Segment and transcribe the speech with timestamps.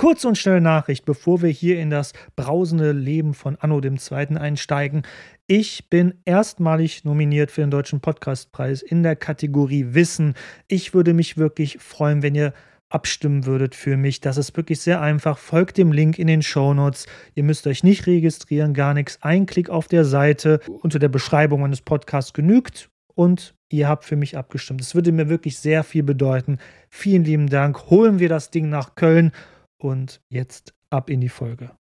[0.00, 4.38] Kurze und schnelle Nachricht, bevor wir hier in das brausende Leben von Anno II.
[4.38, 5.02] einsteigen.
[5.46, 10.36] Ich bin erstmalig nominiert für den Deutschen Podcastpreis in der Kategorie Wissen.
[10.68, 12.54] Ich würde mich wirklich freuen, wenn ihr
[12.88, 14.22] abstimmen würdet für mich.
[14.22, 15.36] Das ist wirklich sehr einfach.
[15.36, 17.06] Folgt dem Link in den Show Notes.
[17.34, 19.18] Ihr müsst euch nicht registrieren, gar nichts.
[19.20, 24.16] Ein Klick auf der Seite unter der Beschreibung meines Podcasts genügt und ihr habt für
[24.16, 24.80] mich abgestimmt.
[24.80, 26.56] Es würde mir wirklich sehr viel bedeuten.
[26.88, 27.90] Vielen lieben Dank.
[27.90, 29.32] Holen wir das Ding nach Köln
[29.80, 31.74] und jetzt ab in die Folge.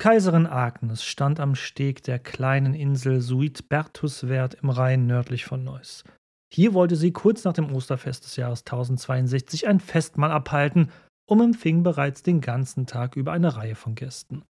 [0.00, 6.04] Kaiserin Agnes stand am Steg der kleinen Insel Suidbertuswert im Rhein nördlich von Neuss.
[6.52, 10.90] Hier wollte sie kurz nach dem Osterfest des Jahres 1062 ein Festmahl abhalten
[11.28, 14.44] und empfing bereits den ganzen Tag über eine Reihe von Gästen.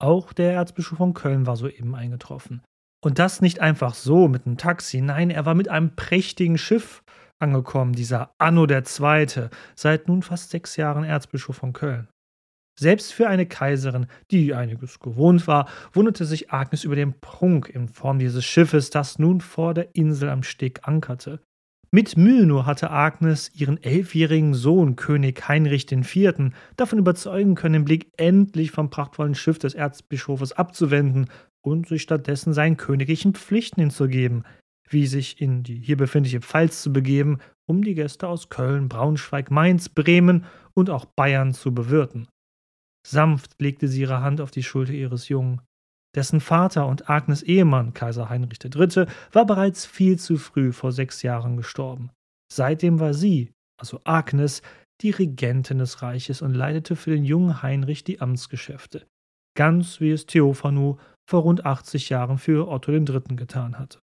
[0.00, 2.62] Auch der Erzbischof von Köln war soeben eingetroffen.
[3.04, 7.04] Und das nicht einfach so mit einem Taxi, nein, er war mit einem prächtigen Schiff
[7.44, 12.08] angekommen, dieser Anno II., seit nun fast sechs Jahren Erzbischof von Köln.
[12.78, 17.88] Selbst für eine Kaiserin, die einiges gewohnt war, wunderte sich Agnes über den Prunk in
[17.88, 21.40] Form dieses Schiffes, das nun vor der Insel am Steg ankerte.
[21.92, 27.84] Mit Mühe nur hatte Agnes ihren elfjährigen Sohn, König Heinrich IV., davon überzeugen können, den
[27.84, 31.30] Blick endlich vom prachtvollen Schiff des Erzbischofes abzuwenden
[31.64, 34.44] und sich stattdessen seinen königlichen Pflichten hinzugeben,
[34.88, 39.50] wie sich in die hier befindliche Pfalz zu begeben, um die Gäste aus Köln, Braunschweig,
[39.50, 42.28] Mainz, Bremen und auch Bayern zu bewirten.
[43.06, 45.60] Sanft legte sie ihre Hand auf die Schulter ihres Jungen.
[46.14, 51.22] Dessen Vater und Agnes Ehemann, Kaiser Heinrich III., war bereits viel zu früh vor sechs
[51.22, 52.10] Jahren gestorben.
[52.52, 54.62] Seitdem war sie, also Agnes,
[55.00, 59.06] die Regentin des Reiches und leitete für den jungen Heinrich die Amtsgeschäfte,
[59.56, 60.98] ganz wie es Theophanu
[61.28, 63.34] vor rund 80 Jahren für Otto III.
[63.34, 63.98] getan hatte.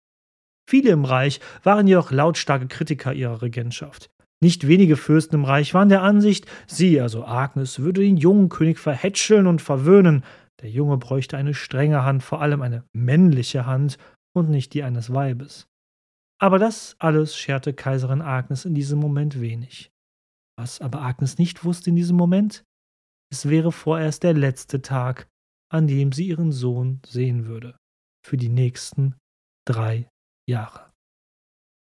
[0.69, 4.09] Viele im Reich waren jedoch lautstarke Kritiker ihrer Regentschaft.
[4.41, 8.77] Nicht wenige Fürsten im Reich waren der Ansicht, sie, also Agnes, würde den jungen König
[8.77, 10.23] verhätscheln und verwöhnen.
[10.61, 13.97] Der Junge bräuchte eine strenge Hand, vor allem eine männliche Hand
[14.35, 15.67] und nicht die eines Weibes.
[16.39, 19.89] Aber das alles scherte Kaiserin Agnes in diesem Moment wenig.
[20.55, 22.63] Was aber Agnes nicht wusste in diesem Moment?
[23.31, 25.27] Es wäre vorerst der letzte Tag,
[25.71, 27.77] an dem sie ihren Sohn sehen würde.
[28.25, 29.15] Für die nächsten
[29.65, 30.07] drei
[30.47, 30.87] Jahre.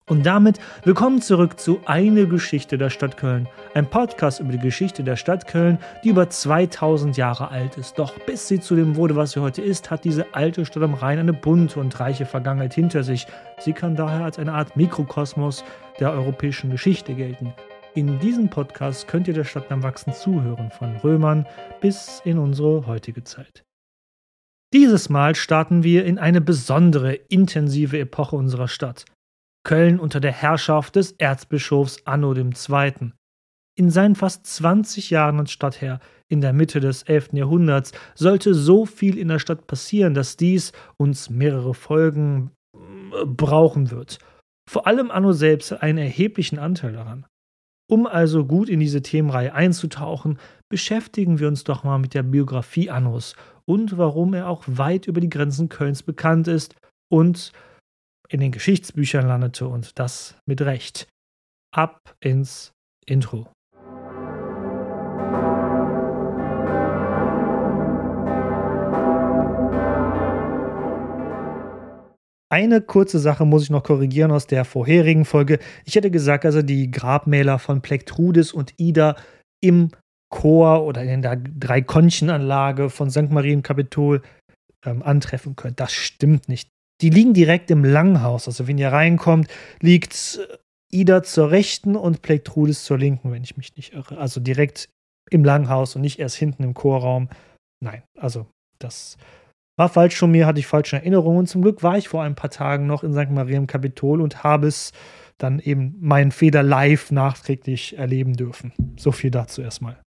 [0.09, 3.47] Und damit willkommen zurück zu Eine Geschichte der Stadt Köln.
[3.75, 7.99] Ein Podcast über die Geschichte der Stadt Köln, die über 2000 Jahre alt ist.
[7.99, 10.95] Doch bis sie zu dem wurde, was sie heute ist, hat diese alte Stadt am
[10.95, 13.27] Rhein eine bunte und reiche Vergangenheit hinter sich.
[13.59, 15.63] Sie kann daher als eine Art Mikrokosmos
[16.01, 17.53] der europäischen Geschichte gelten.
[17.95, 21.47] In diesem Podcast könnt ihr der Stadt am Wachsen zuhören, von Römern
[21.83, 23.68] bis in unsere heutige Zeit.
[24.75, 29.07] Dieses Mal starten wir in eine besondere, intensive Epoche unserer Stadt.
[29.65, 33.13] Köln unter der Herrschaft des Erzbischofs Anno II.
[33.79, 37.33] In seinen fast 20 Jahren als Stadtherr in der Mitte des 11.
[37.33, 43.91] Jahrhunderts sollte so viel in der Stadt passieren, dass dies uns mehrere Folgen äh, brauchen
[43.91, 44.19] wird.
[44.69, 47.25] Vor allem Anno selbst einen erheblichen Anteil daran.
[47.91, 52.91] Um also gut in diese Themenreihe einzutauchen, beschäftigen wir uns doch mal mit der Biografie
[52.91, 53.35] Annos
[53.65, 56.75] und warum er auch weit über die Grenzen Kölns bekannt ist
[57.11, 57.53] und
[58.29, 61.09] in den Geschichtsbüchern landete und das mit Recht.
[61.75, 62.73] Ab ins
[63.07, 63.51] Intro.
[72.51, 75.59] Eine kurze Sache muss ich noch korrigieren aus der vorherigen Folge.
[75.85, 79.17] Ich hätte gesagt, also die Grabmäler von Plektrudis und Ida
[79.61, 79.91] im
[80.31, 83.31] Chor oder in der Drei-Konchenanlage von St.
[83.31, 84.23] Marie im Kapitol
[84.85, 85.77] ähm, antreffen können.
[85.77, 86.69] Das stimmt nicht.
[87.01, 88.47] Die liegen direkt im Langhaus.
[88.47, 89.49] Also wenn ihr reinkommt,
[89.81, 90.41] liegt
[90.91, 94.19] Ida zur rechten und Plektrudis zur linken, wenn ich mich nicht irre.
[94.19, 94.89] Also direkt
[95.31, 97.29] im Langhaus und nicht erst hinten im Chorraum.
[97.81, 98.47] Nein, also
[98.79, 99.17] das
[99.79, 101.47] war falsch von mir, hatte ich falsche Erinnerungen.
[101.47, 103.31] Zum Glück war ich vor ein paar Tagen noch in St.
[103.31, 104.93] Maria im Kapitol und habe es
[105.39, 108.73] dann eben meinen Feder live nachträglich erleben dürfen.
[108.99, 110.01] So viel dazu erstmal.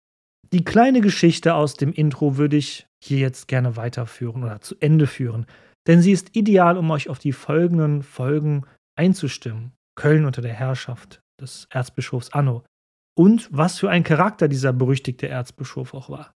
[0.51, 5.07] Die kleine Geschichte aus dem Intro würde ich hier jetzt gerne weiterführen oder zu Ende
[5.07, 5.45] führen
[5.89, 8.63] denn sie ist ideal, um euch auf die folgenden Folgen
[8.95, 9.71] einzustimmen.
[9.95, 12.63] Köln unter der Herrschaft des Erzbischofs Anno.
[13.17, 16.31] Und was für ein Charakter dieser berüchtigte Erzbischof auch war.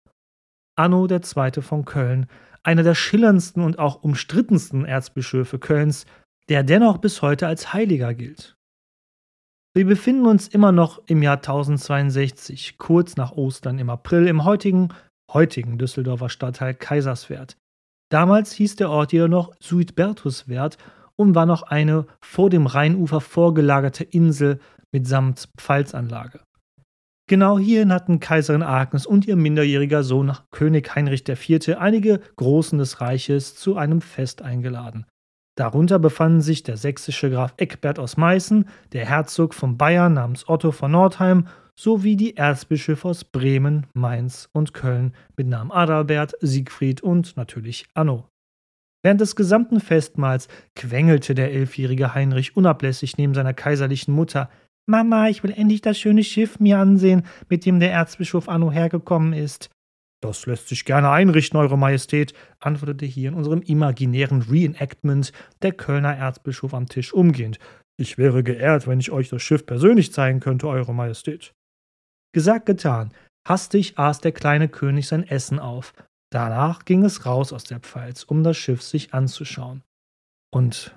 [0.76, 1.62] Anno II.
[1.62, 2.26] von Köln,
[2.62, 6.06] einer der schillerndsten und auch umstrittensten Erzbischöfe Kölns,
[6.48, 8.56] der dennoch bis heute als Heiliger gilt.
[9.74, 14.88] Wir befinden uns immer noch im Jahr 1062, kurz nach Ostern im April, im heutigen,
[15.32, 17.56] heutigen Düsseldorfer Stadtteil Kaiserswerth,
[18.10, 20.78] Damals hieß der Ort jedoch noch Suidbertuswert
[21.16, 24.58] und war noch eine vor dem Rheinufer vorgelagerte Insel
[24.92, 26.40] mitsamt Pfalzanlage.
[27.28, 31.76] Genau hierhin hatten Kaiserin Agnes und ihr minderjähriger Sohn König Heinrich IV.
[31.78, 35.06] einige Großen des Reiches zu einem Fest eingeladen.
[35.60, 40.72] Darunter befanden sich der sächsische Graf Eckbert aus Meißen, der Herzog von Bayern namens Otto
[40.72, 41.48] von Nordheim
[41.78, 48.26] sowie die Erzbischöfe aus Bremen, Mainz und Köln mit Namen Adalbert, Siegfried und natürlich Anno.
[49.02, 54.48] Während des gesamten Festmahls quengelte der elfjährige Heinrich unablässig neben seiner kaiserlichen Mutter.
[54.86, 59.34] Mama, ich will endlich das schöne Schiff mir ansehen, mit dem der Erzbischof Anno hergekommen
[59.34, 59.68] ist.
[60.22, 65.32] Das lässt sich gerne einrichten, Eure Majestät, antwortete hier in unserem imaginären Reenactment
[65.62, 67.58] der Kölner Erzbischof am Tisch umgehend.
[67.98, 71.54] Ich wäre geehrt, wenn ich euch das Schiff persönlich zeigen könnte, Eure Majestät.
[72.32, 73.12] Gesagt, getan.
[73.48, 75.94] Hastig aß der kleine König sein Essen auf.
[76.30, 79.82] Danach ging es raus aus der Pfalz, um das Schiff sich anzuschauen.
[80.52, 80.94] Und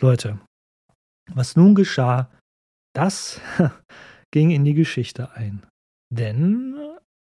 [0.00, 0.38] Leute,
[1.34, 2.30] was nun geschah,
[2.94, 3.40] das
[4.32, 5.66] ging in die Geschichte ein.
[6.10, 6.77] Denn,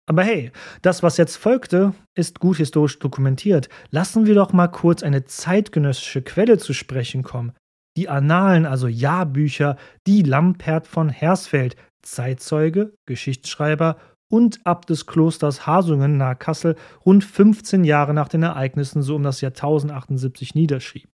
[0.07, 0.51] aber hey,
[0.81, 3.69] das, was jetzt folgte, ist gut historisch dokumentiert.
[3.92, 7.53] Lassen wir doch mal kurz eine zeitgenössische Quelle zu sprechen kommen.
[7.98, 9.77] Die Annalen, also Jahrbücher,
[10.07, 13.98] die Lampert von Hersfeld, Zeitzeuge, Geschichtsschreiber
[14.31, 16.75] und Abt des Klosters Hasungen nahe Kassel
[17.06, 21.09] rund 15 Jahre nach den Ereignissen so um das Jahr 1078 niederschrieb.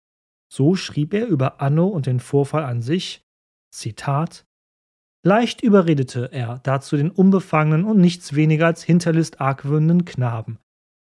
[0.51, 3.23] So schrieb er über Anno und den Vorfall an sich,
[3.71, 4.45] Zitat,
[5.25, 10.59] Leicht überredete er dazu den unbefangenen und nichts weniger als hinterlist argwöhnenden Knaben.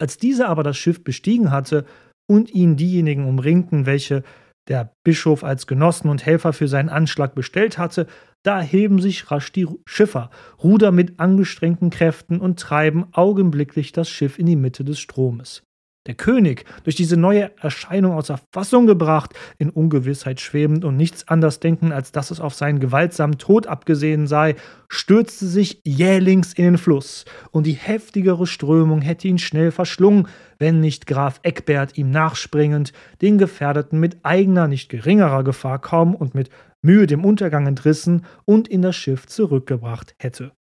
[0.00, 1.84] Als dieser aber das Schiff bestiegen hatte
[2.30, 4.22] und ihn diejenigen umringten, welche
[4.68, 8.06] der Bischof als Genossen und Helfer für seinen Anschlag bestellt hatte,
[8.44, 10.30] da heben sich rasch die Schiffer,
[10.62, 15.64] Ruder mit angestrengten Kräften und treiben augenblicklich das Schiff in die Mitte des Stromes.
[16.06, 21.60] Der König, durch diese neue Erscheinung außer Fassung gebracht, in Ungewissheit schwebend und nichts anders
[21.60, 24.56] denken, als dass es auf seinen gewaltsamen Tod abgesehen sei,
[24.88, 30.28] stürzte sich jählings in den Fluss, und die heftigere Strömung hätte ihn schnell verschlungen,
[30.58, 32.92] wenn nicht Graf Eckbert ihm nachspringend
[33.22, 36.50] den Gefährdeten mit eigener, nicht geringerer Gefahr kaum und mit
[36.82, 40.52] Mühe dem Untergang entrissen und in das Schiff zurückgebracht hätte.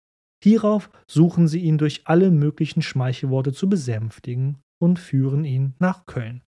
[0.42, 6.44] Hierauf suchen sie ihn durch alle möglichen Schmeichelworte zu besänftigen und führen ihn nach Köln.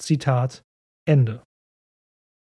[0.00, 0.62] Zitat
[1.06, 1.42] Ende.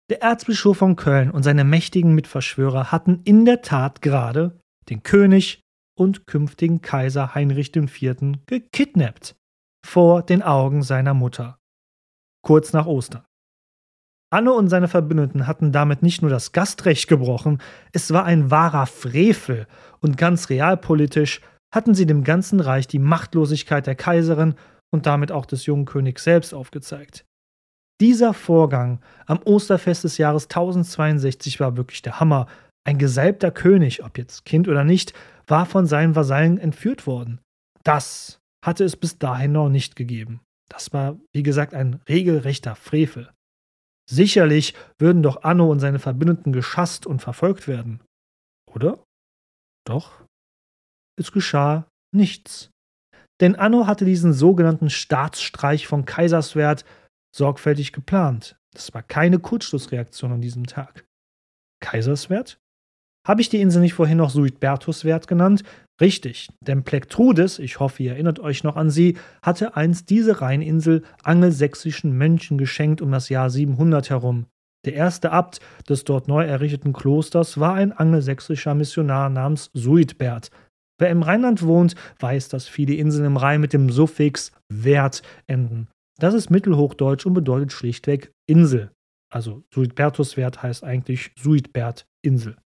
[0.10, 4.60] Der Erzbischof von Köln und seine mächtigen Mitverschwörer hatten in der Tat gerade
[4.90, 5.62] den König
[5.98, 8.16] und künftigen Kaiser Heinrich IV.
[8.46, 9.36] gekidnappt
[9.86, 11.58] vor den Augen seiner Mutter.
[12.44, 13.24] Kurz nach Ostern.
[14.34, 17.62] Anno und seine Verbündeten hatten damit nicht nur das Gastrecht gebrochen,
[17.92, 19.68] es war ein wahrer Frevel
[20.00, 21.42] und ganz realpolitisch
[21.72, 24.56] hatten sie dem ganzen Reich die Machtlosigkeit der Kaiserin
[24.94, 27.26] und damit auch des jungen Königs selbst aufgezeigt.
[28.00, 32.48] Dieser Vorgang am Osterfest des Jahres 1062 war wirklich der Hammer.
[32.86, 35.14] Ein gesalbter König, ob jetzt Kind oder nicht,
[35.48, 37.40] war von seinen Vasallen entführt worden.
[37.84, 40.42] Das hatte es bis dahin noch nicht gegeben.
[40.70, 43.32] Das war, wie gesagt, ein regelrechter Frevel.
[44.10, 48.02] Sicherlich würden doch Anno und seine Verbündeten geschasst und verfolgt werden.
[48.72, 49.04] Oder?
[49.86, 50.26] Doch.
[51.18, 52.70] Es geschah nichts.
[53.44, 56.86] Denn Anno hatte diesen sogenannten Staatsstreich von Kaiserswerth
[57.36, 58.56] sorgfältig geplant.
[58.72, 61.06] Das war keine Kurzschlussreaktion an diesem Tag.
[61.82, 62.58] Kaiserswerth?
[63.28, 65.64] Habe ich die Insel nicht vorhin noch Suidbertuswert genannt?
[66.00, 71.04] Richtig, denn Plektrudes, ich hoffe, ihr erinnert euch noch an sie, hatte einst diese Rheininsel
[71.22, 74.46] angelsächsischen Mönchen geschenkt um das Jahr 700 herum.
[74.86, 75.60] Der erste Abt
[75.90, 80.50] des dort neu errichteten Klosters war ein angelsächsischer Missionar namens Suidbert,
[81.00, 85.88] Wer im Rheinland wohnt, weiß, dass viele Inseln im Rhein mit dem Suffix Wert enden.
[86.20, 88.92] Das ist Mittelhochdeutsch und bedeutet schlichtweg Insel.
[89.34, 92.58] Also Suidbertuswert heißt eigentlich Suidbert-Insel.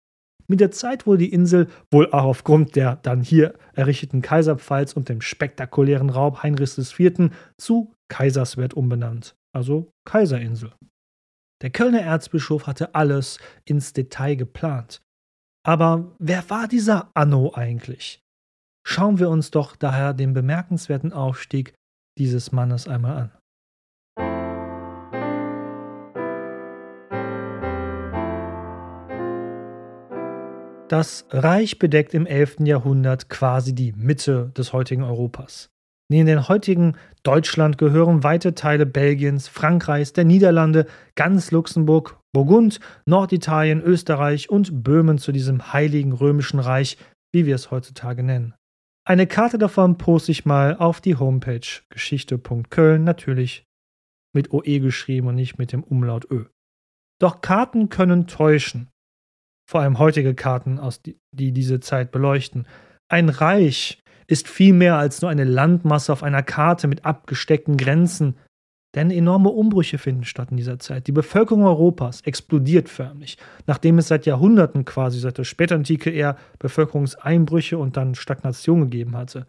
[0.48, 5.08] Mit der Zeit wurde die Insel, wohl auch aufgrund der dann hier errichteten Kaiserpfalz und
[5.08, 10.72] dem spektakulären Raub Heinrichs IV., zu Kaiserswerth umbenannt, also Kaiserinsel.
[11.62, 15.00] Der Kölner Erzbischof hatte alles ins Detail geplant.
[15.66, 18.20] Aber wer war dieser Anno eigentlich?
[18.86, 21.74] Schauen wir uns doch daher den bemerkenswerten Aufstieg
[22.16, 23.32] dieses Mannes einmal an.
[30.86, 32.58] Das Reich bedeckt im 11.
[32.60, 35.68] Jahrhundert quasi die Mitte des heutigen Europas.
[36.08, 43.80] Neben den heutigen Deutschland gehören weite Teile Belgiens, Frankreichs, der Niederlande, ganz Luxemburg, Burgund, Norditalien,
[43.80, 46.98] Österreich und Böhmen zu diesem heiligen römischen Reich,
[47.32, 48.52] wie wir es heutzutage nennen.
[49.06, 53.64] Eine Karte davon poste ich mal auf die Homepage geschichte.köln, natürlich
[54.34, 56.44] mit OE geschrieben und nicht mit dem Umlaut Ö.
[57.22, 58.90] Doch Karten können täuschen.
[59.66, 62.68] Vor allem heutige Karten, aus die, die diese Zeit beleuchten.
[63.08, 68.36] Ein Reich ist viel mehr als nur eine Landmasse auf einer Karte mit abgesteckten Grenzen.
[68.96, 71.06] Denn enorme Umbrüche finden statt in dieser Zeit.
[71.06, 73.36] Die Bevölkerung Europas explodiert förmlich,
[73.66, 79.46] nachdem es seit Jahrhunderten quasi seit der Spätantike eher Bevölkerungseinbrüche und dann Stagnation gegeben hatte.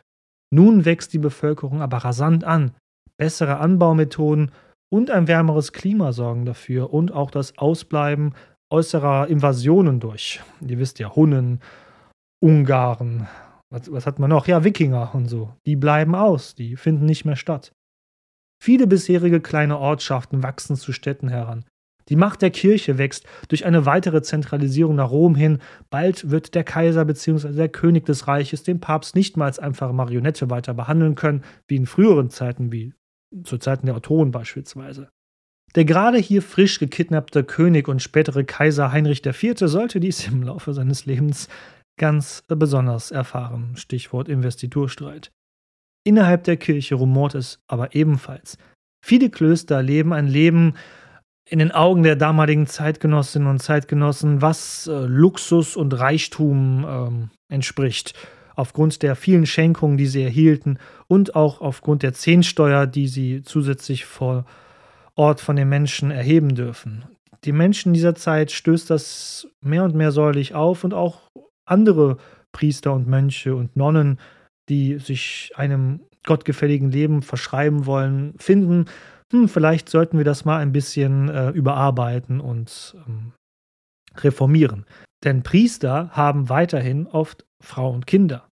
[0.54, 2.72] Nun wächst die Bevölkerung aber rasant an.
[3.18, 4.52] Bessere Anbaumethoden
[4.90, 8.34] und ein wärmeres Klima sorgen dafür und auch das Ausbleiben
[8.70, 10.42] äußerer Invasionen durch.
[10.62, 11.62] Ihr wisst ja, Hunnen,
[12.44, 13.28] Ungarn,
[13.70, 14.48] was, was hat man noch?
[14.48, 15.54] Ja, Wikinger und so.
[15.66, 17.74] Die bleiben aus, die finden nicht mehr statt.
[18.60, 21.66] Viele bisherige kleine Ortschaften wachsen zu Städten heran.
[22.10, 25.60] Die Macht der Kirche wächst durch eine weitere Zentralisierung nach Rom hin.
[25.90, 27.52] Bald wird der Kaiser bzw.
[27.52, 31.76] der König des Reiches den Papst nicht mal als einfache Marionette weiter behandeln können, wie
[31.76, 32.94] in früheren Zeiten, wie
[33.44, 35.10] zu Zeiten der Ottonen beispielsweise.
[35.76, 39.58] Der gerade hier frisch gekidnappte König und spätere Kaiser Heinrich IV.
[39.60, 41.50] sollte dies im Laufe seines Lebens
[42.00, 43.76] ganz besonders erfahren.
[43.76, 45.32] Stichwort Investiturstreit.
[46.08, 48.58] Innerhalb der Kirche rumort es aber ebenfalls.
[49.06, 50.76] Viele Klöster leben ein Leben
[51.50, 58.14] in den Augen der damaligen Zeitgenossinnen und Zeitgenossen, was äh, Luxus und Reichtum ähm, entspricht,
[58.56, 64.06] aufgrund der vielen Schenkungen, die sie erhielten und auch aufgrund der Zehnsteuer, die sie zusätzlich
[64.06, 64.46] vor
[65.16, 67.04] Ort von den Menschen erheben dürfen.
[67.44, 71.24] Die Menschen dieser Zeit stößt das mehr und mehr säuerlich auf und auch
[71.66, 72.16] andere
[72.54, 74.20] Priester und Mönche und Nonnen
[74.70, 78.86] die sich einem gottgefälligen Leben verschreiben wollen, finden,
[79.32, 83.34] hm, vielleicht sollten wir das mal ein bisschen äh, überarbeiten und ähm,
[84.18, 84.86] reformieren.
[85.24, 88.48] Denn Priester haben weiterhin oft Frau und Kinder.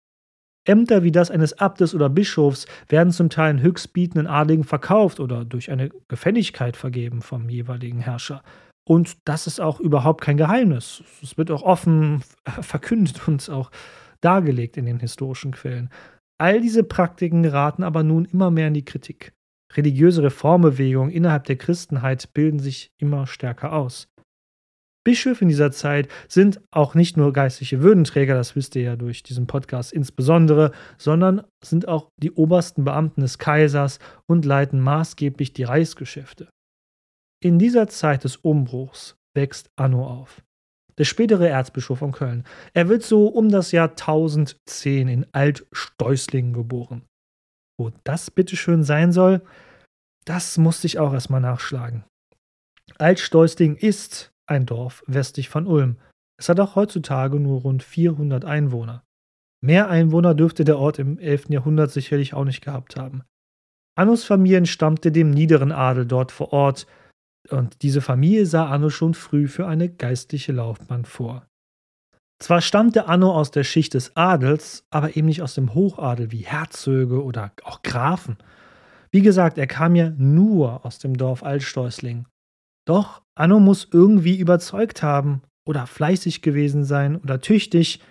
[0.68, 5.46] Ämter wie das eines Abtes oder Bischofs werden zum Teil in höchstbietenden Adligen verkauft oder
[5.46, 8.42] durch eine Gefälligkeit vergeben vom jeweiligen Herrscher.
[8.88, 11.04] Und das ist auch überhaupt kein Geheimnis.
[11.22, 12.24] Es wird auch offen
[12.62, 13.72] verkündet und auch
[14.26, 15.90] dargelegt in den historischen Quellen.
[16.42, 19.34] All diese Praktiken geraten aber nun immer mehr in die Kritik.
[19.74, 24.08] Religiöse Reformbewegungen innerhalb der Christenheit bilden sich immer stärker aus.
[25.06, 29.22] Bischöfe in dieser Zeit sind auch nicht nur geistliche Würdenträger, das wisst ihr ja durch
[29.22, 35.64] diesen Podcast insbesondere, sondern sind auch die obersten Beamten des Kaisers und leiten maßgeblich die
[35.64, 36.50] Reichsgeschäfte.
[37.44, 40.42] In dieser Zeit des Umbruchs wächst Anno auf
[40.98, 42.46] der spätere Erzbischof von Köln.
[42.74, 47.04] Er wird so um das Jahr 1010 in Altsteußlingen geboren.
[47.78, 49.42] Wo das bitteschön sein soll,
[50.26, 52.04] das musste ich auch erstmal nachschlagen.
[52.98, 55.98] Altsteußling ist ein Dorf westlich von Ulm.
[56.38, 59.04] Es hat auch heutzutage nur rund 400 Einwohner.
[59.62, 61.50] Mehr Einwohner dürfte der Ort im 11.
[61.50, 63.24] Jahrhundert sicherlich auch nicht gehabt haben.
[63.98, 66.86] Annus Familie entstammte dem niederen Adel dort vor Ort,
[67.52, 71.48] und diese Familie sah Anno schon früh für eine geistliche Laufbahn vor.
[72.40, 76.46] Zwar stammte Anno aus der Schicht des Adels, aber eben nicht aus dem Hochadel wie
[76.46, 78.38] Herzöge oder auch Grafen.
[79.12, 82.26] Wie gesagt, er kam ja nur aus dem Dorf Altstäusling.
[82.86, 88.02] Doch Anno muss irgendwie überzeugt haben oder fleißig gewesen sein oder tüchtig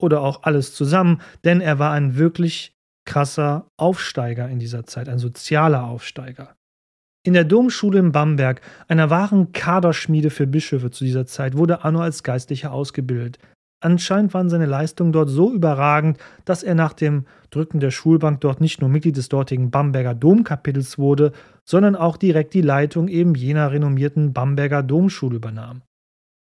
[0.00, 2.74] oder auch alles zusammen, denn er war ein wirklich
[3.06, 6.56] krasser Aufsteiger in dieser Zeit, ein sozialer Aufsteiger.
[7.22, 12.00] In der Domschule in Bamberg, einer wahren Kaderschmiede für Bischöfe zu dieser Zeit, wurde Anno
[12.00, 13.38] als Geistlicher ausgebildet.
[13.82, 18.60] Anscheinend waren seine Leistungen dort so überragend, dass er nach dem Drücken der Schulbank dort
[18.60, 21.32] nicht nur Mitglied des dortigen Bamberger Domkapitels wurde,
[21.64, 25.82] sondern auch direkt die Leitung eben jener renommierten Bamberger Domschule übernahm.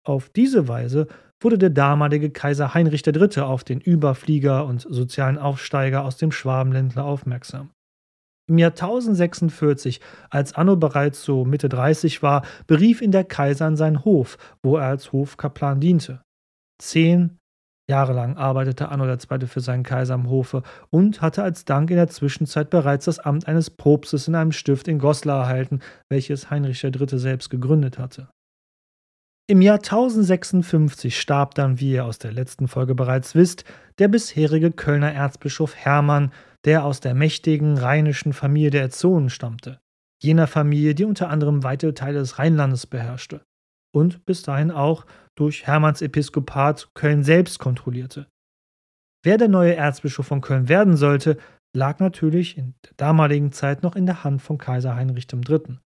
[0.07, 1.07] Auf diese Weise
[1.41, 3.41] wurde der damalige Kaiser Heinrich III.
[3.43, 7.71] auf den Überflieger und sozialen Aufsteiger aus dem Schwabenländler aufmerksam.
[8.49, 13.77] Im Jahr 1046, als Anno bereits so Mitte 30 war, berief ihn der Kaiser an
[13.77, 16.23] seinen Hof, wo er als Hofkaplan diente.
[16.83, 17.39] Zehn
[17.89, 19.47] Jahre lang arbeitete Anno II.
[19.47, 23.49] für seinen Kaiser am Hofe und hatte als Dank in der Zwischenzeit bereits das Amt
[23.49, 27.19] eines Propstes in einem Stift in Goslar erhalten, welches Heinrich III.
[27.19, 28.29] selbst gegründet hatte.
[29.49, 33.65] Im Jahr 1056 starb dann, wie ihr aus der letzten Folge bereits wisst,
[33.99, 36.33] der bisherige Kölner Erzbischof Hermann,
[36.65, 39.81] der aus der mächtigen rheinischen Familie der Ezzonen stammte,
[40.23, 43.43] jener Familie, die unter anderem weite Teile des Rheinlandes beherrschte
[43.95, 45.05] und bis dahin auch
[45.35, 48.29] durch Hermanns Episkopat Köln selbst kontrollierte.
[49.25, 51.37] Wer der neue Erzbischof von Köln werden sollte,
[51.75, 55.79] lag natürlich in der damaligen Zeit noch in der Hand von Kaiser Heinrich III.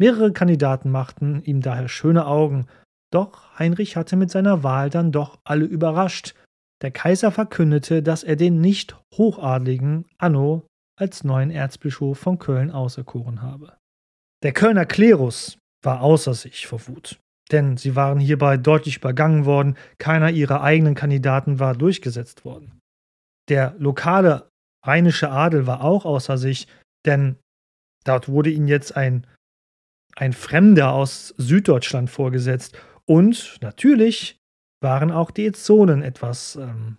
[0.00, 2.66] Mehrere Kandidaten machten ihm daher schöne Augen,
[3.10, 6.34] doch Heinrich hatte mit seiner Wahl dann doch alle überrascht
[6.82, 10.66] der Kaiser verkündete, dass er den nicht hochadligen Anno
[10.96, 13.76] als neuen Erzbischof von Köln auserkoren habe.
[14.42, 17.20] Der Kölner Klerus war außer sich vor Wut,
[17.50, 22.80] denn sie waren hierbei deutlich übergangen worden, keiner ihrer eigenen Kandidaten war durchgesetzt worden.
[23.48, 24.48] Der lokale
[24.84, 26.68] rheinische Adel war auch außer sich,
[27.06, 27.36] denn
[28.04, 29.26] dort wurde ihnen jetzt ein,
[30.16, 32.78] ein Fremder aus Süddeutschland vorgesetzt.
[33.06, 34.37] Und natürlich
[34.80, 36.98] waren auch die Ezonen etwas ähm,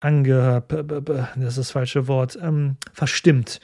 [0.00, 3.60] ange, das ist das falsche Wort, ähm, verstimmt.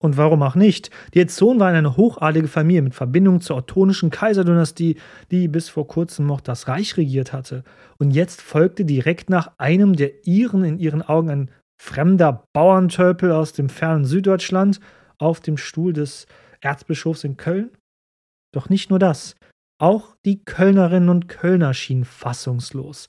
[0.00, 0.90] Und warum auch nicht?
[1.14, 4.96] Die Ezonen waren eine hochadelige Familie mit Verbindung zur ottonischen Kaiserdynastie,
[5.32, 7.64] die bis vor kurzem noch das Reich regiert hatte.
[7.98, 11.50] Und jetzt folgte direkt nach einem der ihren in ihren Augen ein
[11.80, 14.78] fremder Bauerntölpel aus dem fernen Süddeutschland
[15.18, 16.26] auf dem Stuhl des
[16.60, 17.70] Erzbischofs in Köln?
[18.54, 19.34] Doch nicht nur das.
[19.80, 23.08] Auch die Kölnerinnen und Kölner schienen fassungslos.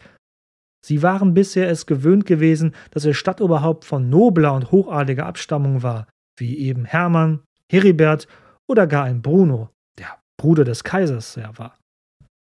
[0.86, 6.08] Sie waren bisher es gewöhnt gewesen, dass ihr Stadtoberhaupt von nobler und hochadliger Abstammung war,
[6.38, 8.28] wie eben Hermann, Heribert
[8.68, 11.78] oder gar ein Bruno, der Bruder des Kaisers ja war.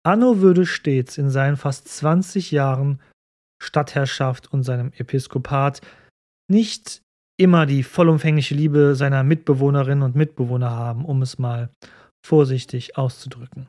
[0.03, 3.00] Anno würde stets in seinen fast 20 Jahren
[3.62, 5.82] Stadtherrschaft und seinem Episkopat
[6.50, 7.01] nicht
[7.39, 11.70] immer die vollumfängliche Liebe seiner Mitbewohnerinnen und Mitbewohner haben, um es mal
[12.25, 13.68] vorsichtig auszudrücken.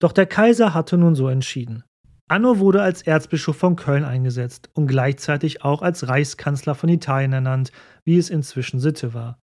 [0.00, 1.84] Doch der Kaiser hatte nun so entschieden.
[2.28, 7.72] Anno wurde als Erzbischof von Köln eingesetzt und gleichzeitig auch als Reichskanzler von Italien ernannt,
[8.04, 9.38] wie es inzwischen Sitte war.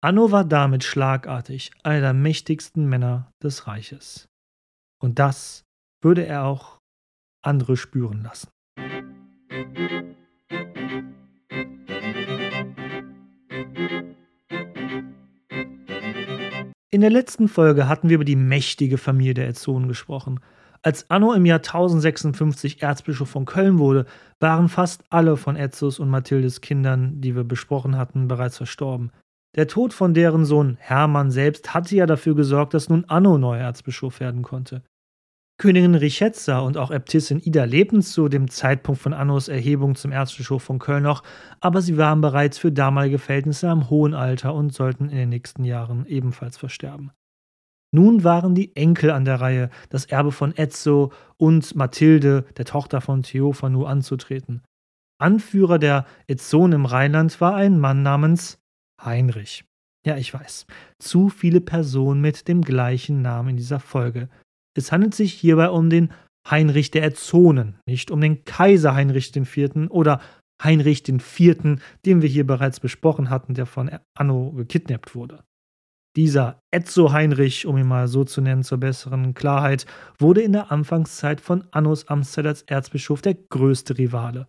[0.00, 4.28] Anno war damit schlagartig einer der mächtigsten Männer des Reiches.
[5.00, 5.64] Und das
[6.00, 6.78] würde er auch
[7.42, 8.48] andere spüren lassen.
[16.90, 20.40] In der letzten Folge hatten wir über die mächtige Familie der Ezzonen gesprochen–
[20.82, 24.06] als Anno im Jahr 1056 Erzbischof von Köln wurde,
[24.38, 29.10] waren fast alle von Etzus und Mathildes Kindern, die wir besprochen hatten, bereits verstorben.
[29.56, 33.60] Der Tod von deren Sohn Hermann selbst hatte ja dafür gesorgt, dass nun Anno neuer
[33.60, 34.82] Erzbischof werden konnte.
[35.58, 40.62] Königin Richetza und auch Äbtissin Ida lebten zu dem Zeitpunkt von Annos Erhebung zum Erzbischof
[40.62, 41.24] von Köln noch,
[41.60, 45.64] aber sie waren bereits für damalige Verhältnisse am hohen Alter und sollten in den nächsten
[45.64, 47.10] Jahren ebenfalls versterben.
[47.90, 53.00] Nun waren die Enkel an der Reihe, das Erbe von Ezzo und Mathilde, der Tochter
[53.00, 54.62] von Theophanu, anzutreten.
[55.20, 58.60] Anführer der Ezzonen im Rheinland war ein Mann namens
[59.02, 59.64] Heinrich.
[60.06, 60.66] Ja, ich weiß.
[61.00, 64.28] Zu viele Personen mit dem gleichen Namen in dieser Folge.
[64.78, 66.12] Es handelt sich hierbei um den
[66.48, 69.90] Heinrich der Ezzonen, nicht um den Kaiser Heinrich IV.
[69.90, 70.20] oder
[70.62, 75.42] Heinrich IV., den wir hier bereits besprochen hatten, der von Anno gekidnappt wurde.
[76.16, 79.86] Dieser Etzo Heinrich, um ihn mal so zu nennen zur besseren Klarheit,
[80.18, 84.46] wurde in der Anfangszeit von Annos Amtszeit als Erzbischof der größte Rivale.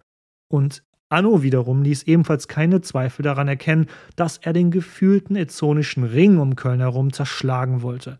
[0.51, 6.37] Und Anno wiederum ließ ebenfalls keine Zweifel daran erkennen, dass er den gefühlten etzonischen Ring
[6.37, 8.19] um Köln herum zerschlagen wollte.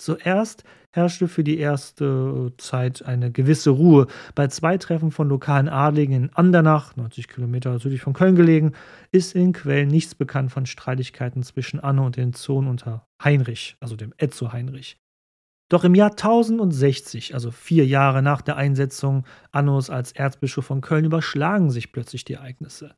[0.00, 4.06] Zuerst herrschte für die erste Zeit eine gewisse Ruhe.
[4.36, 8.72] Bei zwei Treffen von lokalen Adligen in Andernach, 90 Kilometer südlich von Köln gelegen,
[9.10, 13.96] ist in Quellen nichts bekannt von Streitigkeiten zwischen Anne und den Zonen unter Heinrich, also
[13.96, 14.98] dem Etzo Heinrich.
[15.68, 21.04] Doch im Jahr 1060, also vier Jahre nach der Einsetzung Annos als Erzbischof von Köln,
[21.04, 22.94] überschlagen sich plötzlich die Ereignisse.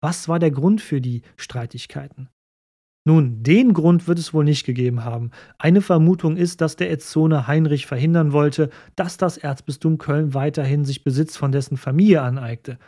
[0.00, 2.28] Was war der Grund für die Streitigkeiten?
[3.06, 5.30] Nun, den Grund wird es wohl nicht gegeben haben.
[5.58, 11.04] Eine Vermutung ist, dass der Etzone Heinrich verhindern wollte, dass das Erzbistum Köln weiterhin sich
[11.04, 12.78] Besitz von dessen Familie aneignete.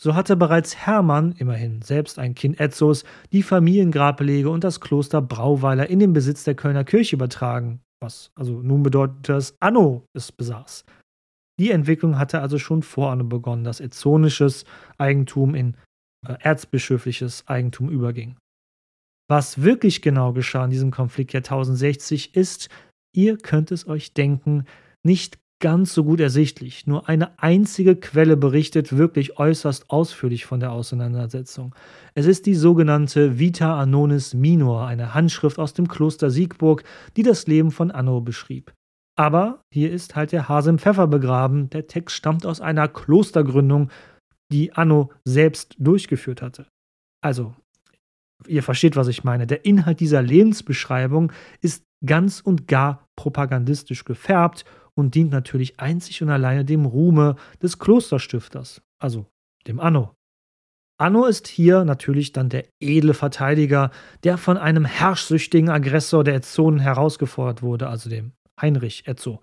[0.00, 5.88] So hatte bereits Hermann, immerhin selbst ein Kind Etzos, die Familiengrablege und das Kloster Brauweiler
[5.88, 10.84] in den Besitz der Kölner Kirche übertragen, was also nun bedeutet, dass Anno es besaß.
[11.58, 14.64] Die Entwicklung hatte also schon vor Anno begonnen, dass etzonisches
[14.98, 15.76] Eigentum in
[16.28, 18.36] äh, erzbischöfliches Eigentum überging.
[19.28, 22.68] Was wirklich genau geschah in diesem Konflikt Jahr 1060 ist,
[23.14, 24.64] ihr könnt es euch denken,
[25.02, 26.86] nicht ganz so gut ersichtlich.
[26.86, 31.74] Nur eine einzige Quelle berichtet wirklich äußerst ausführlich von der Auseinandersetzung.
[32.14, 36.84] Es ist die sogenannte Vita Anonis Minor, eine Handschrift aus dem Kloster Siegburg,
[37.16, 38.74] die das Leben von Anno beschrieb.
[39.18, 41.70] Aber hier ist halt der Hase im Pfeffer begraben.
[41.70, 43.90] Der Text stammt aus einer Klostergründung,
[44.52, 46.66] die Anno selbst durchgeführt hatte.
[47.24, 47.56] Also
[48.46, 49.46] Ihr versteht, was ich meine.
[49.46, 56.30] Der Inhalt dieser Lebensbeschreibung ist ganz und gar propagandistisch gefärbt und dient natürlich einzig und
[56.30, 59.26] alleine dem Ruhme des Klosterstifters, also
[59.66, 60.14] dem Anno.
[60.98, 63.90] Anno ist hier natürlich dann der edle Verteidiger,
[64.24, 69.42] der von einem herrschsüchtigen Aggressor der Ezzonen herausgefordert wurde, also dem Heinrich Ezzo.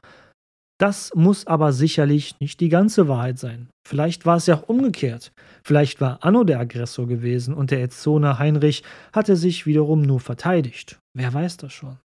[0.83, 3.69] Das muss aber sicherlich nicht die ganze Wahrheit sein.
[3.87, 5.31] Vielleicht war es ja auch umgekehrt.
[5.63, 10.99] Vielleicht war Anno der Aggressor gewesen und der Ezzoner Heinrich hatte sich wiederum nur verteidigt.
[11.13, 11.99] Wer weiß das schon?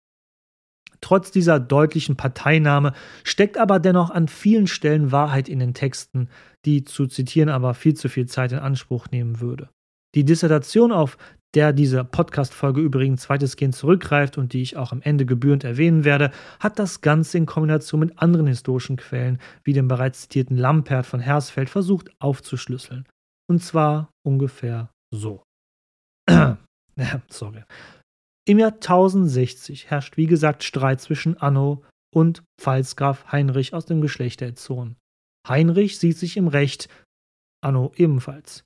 [1.01, 2.93] Trotz dieser deutlichen Parteinahme
[3.25, 6.29] steckt aber dennoch an vielen Stellen Wahrheit in den Texten,
[6.67, 9.71] die zu zitieren aber viel zu viel Zeit in Anspruch nehmen würde.
[10.15, 11.17] Die Dissertation, auf
[11.57, 16.31] der diese Podcast-Folge übrigens weitestgehend zurückgreift und die ich auch am Ende gebührend erwähnen werde,
[16.61, 21.19] hat das Ganze in Kombination mit anderen historischen Quellen, wie dem bereits zitierten Lampert von
[21.19, 23.09] Hersfeld, versucht aufzuschlüsseln.
[23.49, 25.43] Und zwar ungefähr so.
[27.29, 27.65] Sorry.
[28.47, 31.83] Im Jahr 1060 herrscht wie gesagt Streit zwischen Anno
[32.15, 34.97] und Pfalzgraf Heinrich aus dem Geschlecht der Etzonen.
[35.49, 36.89] Heinrich sieht sich im Recht,
[37.63, 38.66] Anno ebenfalls.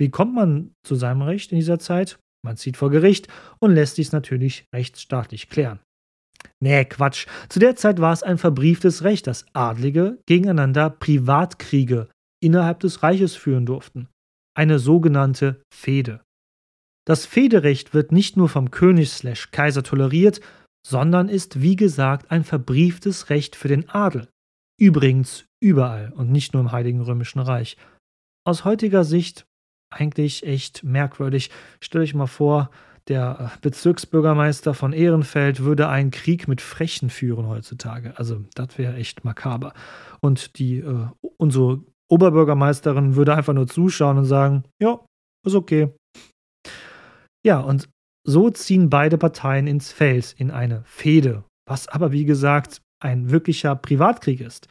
[0.00, 2.18] Wie kommt man zu seinem Recht in dieser Zeit?
[2.42, 5.78] Man zieht vor Gericht und lässt dies natürlich rechtsstaatlich klären.
[6.58, 7.26] Nee, Quatsch.
[7.50, 12.08] Zu der Zeit war es ein verbrieftes Recht, dass Adlige gegeneinander Privatkriege
[12.42, 14.08] innerhalb des Reiches führen durften.
[14.56, 16.22] Eine sogenannte Fehde.
[17.06, 20.40] Das Fehderecht wird nicht nur vom König Kaiser toleriert,
[20.86, 24.28] sondern ist wie gesagt ein verbrieftes Recht für den Adel.
[24.80, 27.76] Übrigens überall und nicht nur im Heiligen Römischen Reich.
[28.46, 29.44] Aus heutiger Sicht
[29.90, 31.50] eigentlich echt merkwürdig.
[31.80, 32.70] Stell euch mal vor,
[33.08, 38.16] der äh, Bezirksbürgermeister von Ehrenfeld würde einen Krieg mit Frechen führen heutzutage.
[38.16, 39.74] Also das wäre echt makaber.
[40.20, 45.00] Und die äh, unsere Oberbürgermeisterin würde einfach nur zuschauen und sagen, ja,
[45.46, 45.90] ist okay.
[47.44, 47.88] Ja, und
[48.26, 53.74] so ziehen beide Parteien ins Feld in eine Fehde, was aber wie gesagt ein wirklicher
[53.76, 54.68] Privatkrieg ist.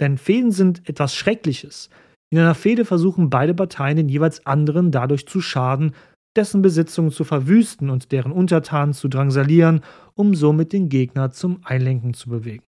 [0.00, 1.90] Denn Fehden sind etwas Schreckliches.
[2.30, 5.94] In einer Fehde versuchen beide Parteien den jeweils anderen dadurch zu schaden,
[6.36, 9.80] dessen Besitzungen zu verwüsten und deren Untertanen zu drangsalieren,
[10.14, 12.64] um somit den Gegner zum Einlenken zu bewegen.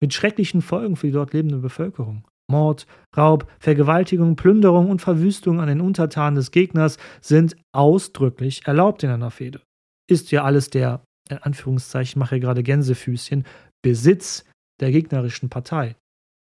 [0.00, 2.24] Mit schrecklichen Folgen für die dort lebende Bevölkerung.
[2.50, 9.10] Mord, Raub, Vergewaltigung, Plünderung und Verwüstung an den Untertanen des Gegners sind ausdrücklich erlaubt in
[9.10, 9.60] einer Fehde.
[10.08, 13.44] Ist ja alles der, in Anführungszeichen, mache gerade Gänsefüßchen,
[13.82, 14.44] Besitz
[14.80, 15.96] der gegnerischen Partei.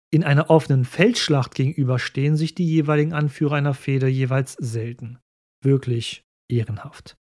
[0.09, 5.19] In einer offenen Feldschlacht gegenüberstehen sich die jeweiligen Anführer einer Fehde jeweils selten.
[5.61, 7.17] Wirklich ehrenhaft.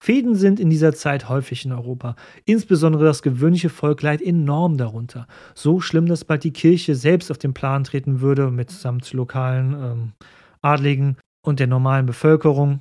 [0.00, 2.14] Fäden sind in dieser Zeit häufig in Europa.
[2.44, 5.26] Insbesondere das gewöhnliche Volk leidet enorm darunter.
[5.54, 10.12] So schlimm, dass bald die Kirche selbst auf den Plan treten würde, mitsamt lokalen ähm,
[10.62, 12.80] Adligen und der normalen Bevölkerung,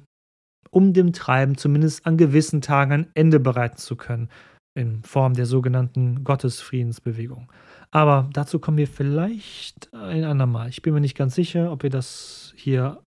[0.70, 4.30] um dem Treiben zumindest an gewissen Tagen ein Ende bereiten zu können,
[4.76, 7.52] in Form der sogenannten Gottesfriedensbewegung.
[7.98, 10.70] Aber dazu kommen wir vielleicht ein andermal.
[10.70, 13.02] Ich bin mir nicht ganz sicher, ob wir das hier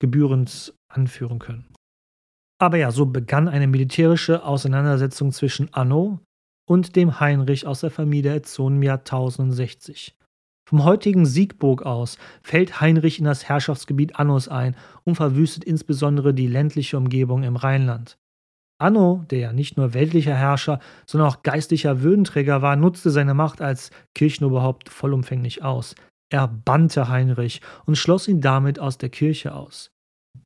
[0.00, 1.66] gebührend anführen können.
[2.58, 6.20] Aber ja, so begann eine militärische Auseinandersetzung zwischen Anno
[6.66, 10.14] und dem Heinrich aus der Familie Etzon im Jahr 1060.
[10.66, 16.46] Vom heutigen Siegburg aus fällt Heinrich in das Herrschaftsgebiet Annos ein und verwüstet insbesondere die
[16.46, 18.16] ländliche Umgebung im Rheinland.
[18.78, 23.60] Anno, der ja nicht nur weltlicher Herrscher, sondern auch geistlicher Würdenträger war, nutzte seine Macht
[23.60, 25.94] als Kirchenoberhaupt vollumfänglich aus.
[26.30, 29.90] Er bannte Heinrich und schloss ihn damit aus der Kirche aus.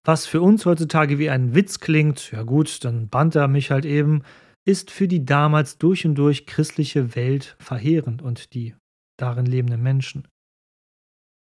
[0.04, 3.84] Was für uns heutzutage wie ein Witz klingt, ja gut, dann bannt er mich halt
[3.84, 4.22] eben,
[4.64, 8.74] ist für die damals durch und durch christliche Welt verheerend und die
[9.18, 10.26] darin lebenden Menschen.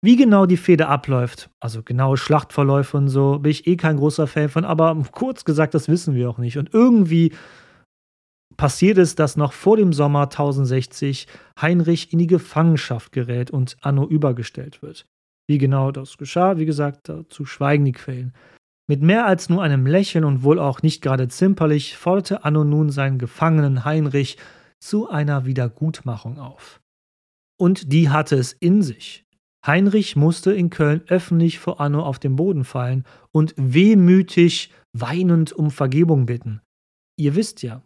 [0.05, 4.27] Wie genau die Fehde abläuft, also genaue Schlachtverläufe und so, bin ich eh kein großer
[4.27, 6.59] Fan von, aber kurz gesagt, das wissen wir auch nicht.
[6.59, 7.33] Und irgendwie
[8.57, 11.29] passiert es, dass noch vor dem Sommer 1060
[11.61, 15.07] Heinrich in die Gefangenschaft gerät und Anno übergestellt wird.
[15.49, 18.33] Wie genau das geschah, wie gesagt, dazu schweigen die Quellen.
[18.89, 22.91] Mit mehr als nur einem Lächeln und wohl auch nicht gerade zimperlich forderte Anno nun
[22.91, 24.37] seinen Gefangenen Heinrich
[24.81, 26.81] zu einer Wiedergutmachung auf.
[27.57, 29.25] Und die hatte es in sich.
[29.65, 35.71] Heinrich musste in Köln öffentlich vor Anno auf den Boden fallen und wehmütig, weinend um
[35.71, 36.61] Vergebung bitten.
[37.17, 37.83] Ihr wisst ja,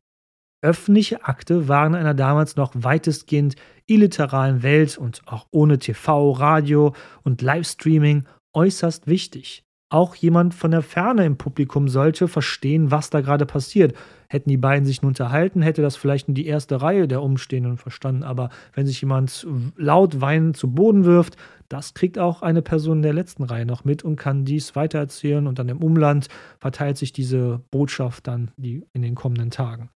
[0.62, 6.94] öffentliche Akte waren in einer damals noch weitestgehend illiteralen Welt und auch ohne TV, Radio
[7.22, 9.65] und Livestreaming äußerst wichtig.
[9.88, 13.94] Auch jemand von der Ferne im Publikum sollte verstehen, was da gerade passiert.
[14.28, 17.76] Hätten die beiden sich nun unterhalten, hätte das vielleicht nur die erste Reihe der Umstehenden
[17.76, 18.24] verstanden.
[18.24, 19.46] Aber wenn sich jemand
[19.76, 21.36] laut weinend zu Boden wirft,
[21.68, 25.46] das kriegt auch eine Person in der letzten Reihe noch mit und kann dies weitererzählen.
[25.46, 26.26] Und dann im Umland
[26.58, 29.90] verteilt sich diese Botschaft dann in den kommenden Tagen.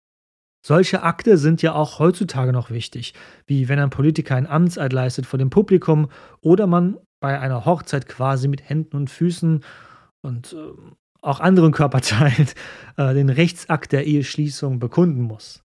[0.65, 3.13] Solche Akte sind ja auch heutzutage noch wichtig,
[3.45, 6.10] wie wenn ein Politiker ein Amtseid leistet vor dem Publikum
[6.41, 9.64] oder man bei einer Hochzeit quasi mit Händen und Füßen
[10.22, 10.74] und äh,
[11.22, 12.48] auch anderen Körperteilen
[12.98, 15.64] äh, den Rechtsakt der Eheschließung bekunden muss.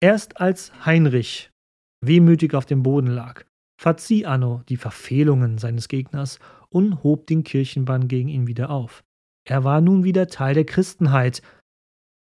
[0.00, 1.50] Erst als Heinrich
[2.04, 3.44] wehmütig auf dem Boden lag,
[3.80, 9.04] verzieh Anno die Verfehlungen seines Gegners und hob den Kirchenbann gegen ihn wieder auf.
[9.44, 11.42] Er war nun wieder Teil der Christenheit,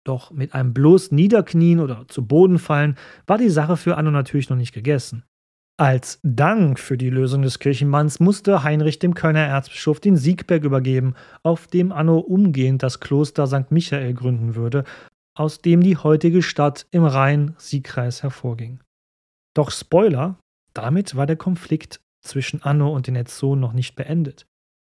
[0.04, 4.48] doch mit einem bloß Niederknien oder zu Boden fallen war die Sache für Anno natürlich
[4.48, 5.24] noch nicht gegessen.
[5.80, 11.14] Als Dank für die Lösung des Kirchenmanns musste Heinrich dem Kölner Erzbischof den Siegberg übergeben,
[11.42, 13.70] auf dem Anno umgehend das Kloster St.
[13.70, 14.84] Michael gründen würde,
[15.34, 18.80] aus dem die heutige Stadt im Rhein-Siegkreis hervorging.
[19.56, 20.38] Doch Spoiler,
[20.74, 24.44] damit war der Konflikt zwischen Anno und den Etzonen noch nicht beendet.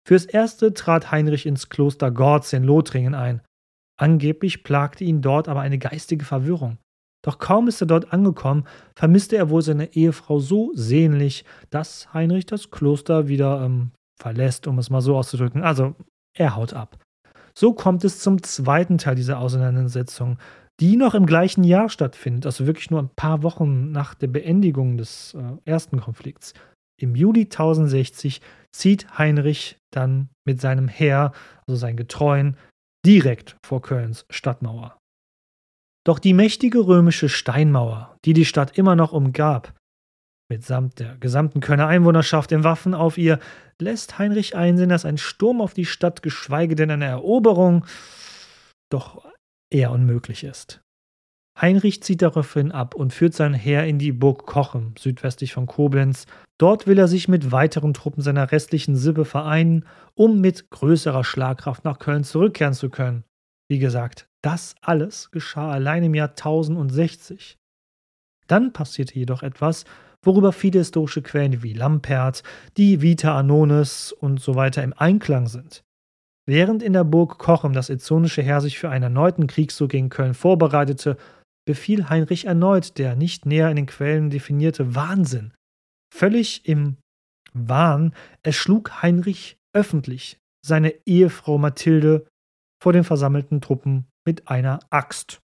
[0.06, 3.40] Fürs Erste trat Heinrich ins Kloster Gorz in Lothringen ein.
[3.98, 6.78] Angeblich plagte ihn dort aber eine geistige Verwirrung.
[7.24, 12.46] Doch kaum ist er dort angekommen, vermisste er wohl seine Ehefrau so sehnlich, dass Heinrich
[12.46, 15.64] das Kloster wieder ähm, verlässt, um es mal so auszudrücken.
[15.64, 15.96] Also,
[16.38, 16.98] er haut ab.
[17.58, 20.38] So kommt es zum zweiten Teil dieser Auseinandersetzung,
[20.80, 24.98] die noch im gleichen Jahr stattfindet, also wirklich nur ein paar Wochen nach der Beendigung
[24.98, 26.54] des äh, ersten Konflikts.
[27.00, 31.32] Im Juli 1060 zieht Heinrich dann mit seinem Heer,
[31.68, 32.58] also seinen Getreuen,
[33.06, 34.98] direkt vor Kölns Stadtmauer.
[36.06, 39.74] Doch die mächtige römische Steinmauer, die die Stadt immer noch umgab,
[40.50, 43.40] mitsamt der gesamten Kölner Einwohnerschaft in Waffen auf ihr,
[43.80, 47.86] lässt Heinrich einsehen, dass ein Sturm auf die Stadt, geschweige denn eine Eroberung,
[48.92, 49.26] doch
[49.72, 50.82] eher unmöglich ist.
[51.60, 56.26] Heinrich zieht daraufhin ab und führt sein Heer in die Burg Kochem, südwestlich von Koblenz.
[56.60, 59.86] Dort will er sich mit weiteren Truppen seiner restlichen Sippe vereinen,
[60.16, 63.24] um mit größerer Schlagkraft nach Köln zurückkehren zu können.
[63.70, 67.58] Wie gesagt, das alles geschah allein im Jahr 1060.
[68.48, 69.86] Dann passierte jedoch etwas,
[70.22, 72.44] worüber viele historische Quellen wie Lampert,
[72.78, 75.84] die Vita Anonis und so weiter im Einklang sind.
[76.46, 80.34] Während in der Burg Kochem das ezzonische Heer sich für einen erneuten Kriegszug gegen Köln
[80.34, 81.18] vorbereitete,
[81.66, 85.54] befiel Heinrich erneut der nicht näher in den Quellen definierte Wahnsinn.
[86.14, 86.98] Völlig im
[87.54, 92.26] Wahn erschlug Heinrich öffentlich seine Ehefrau Mathilde
[92.84, 95.40] vor den versammelten Truppen mit einer Axt.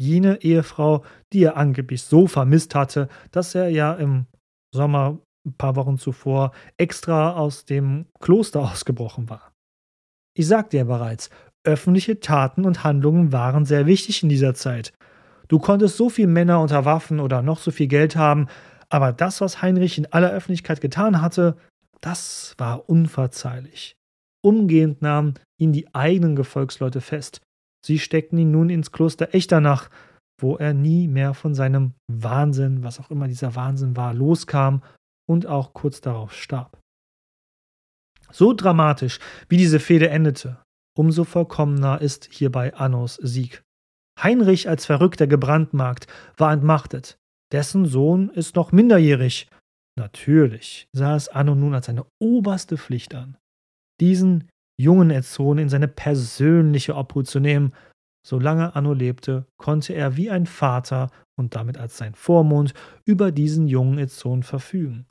[0.00, 4.24] Jene Ehefrau, die er angeblich so vermisst hatte, dass er ja im
[4.74, 9.52] Sommer ein paar Wochen zuvor extra aus dem Kloster ausgebrochen war.
[10.34, 11.28] Ich sagte ja bereits,
[11.64, 14.94] öffentliche Taten und Handlungen waren sehr wichtig in dieser Zeit.
[15.48, 18.48] Du konntest so viele Männer unter Waffen oder noch so viel Geld haben,
[18.88, 21.58] aber das, was Heinrich in aller Öffentlichkeit getan hatte,
[22.00, 23.96] das war unverzeihlich.
[24.42, 27.40] Umgehend nahmen ihn die eigenen Gefolgsleute fest.
[27.84, 29.90] Sie steckten ihn nun ins Kloster Echternach,
[30.40, 34.82] wo er nie mehr von seinem Wahnsinn, was auch immer dieser Wahnsinn war, loskam
[35.28, 36.78] und auch kurz darauf starb.
[38.30, 40.62] So dramatisch, wie diese Fehde endete,
[40.96, 43.62] umso vollkommener ist hierbei Annos Sieg.
[44.20, 47.16] Heinrich als Verrückter gebrandmarkt war entmachtet.
[47.52, 49.48] Dessen Sohn ist noch minderjährig.
[49.96, 53.36] Natürlich sah es Anno nun als seine oberste Pflicht an,
[54.00, 57.72] diesen jungen Erzon in seine persönliche Obhut zu nehmen.
[58.26, 62.72] Solange Anno lebte, konnte er wie ein Vater und damit als sein Vormund
[63.04, 65.06] über diesen jungen Erzon verfügen.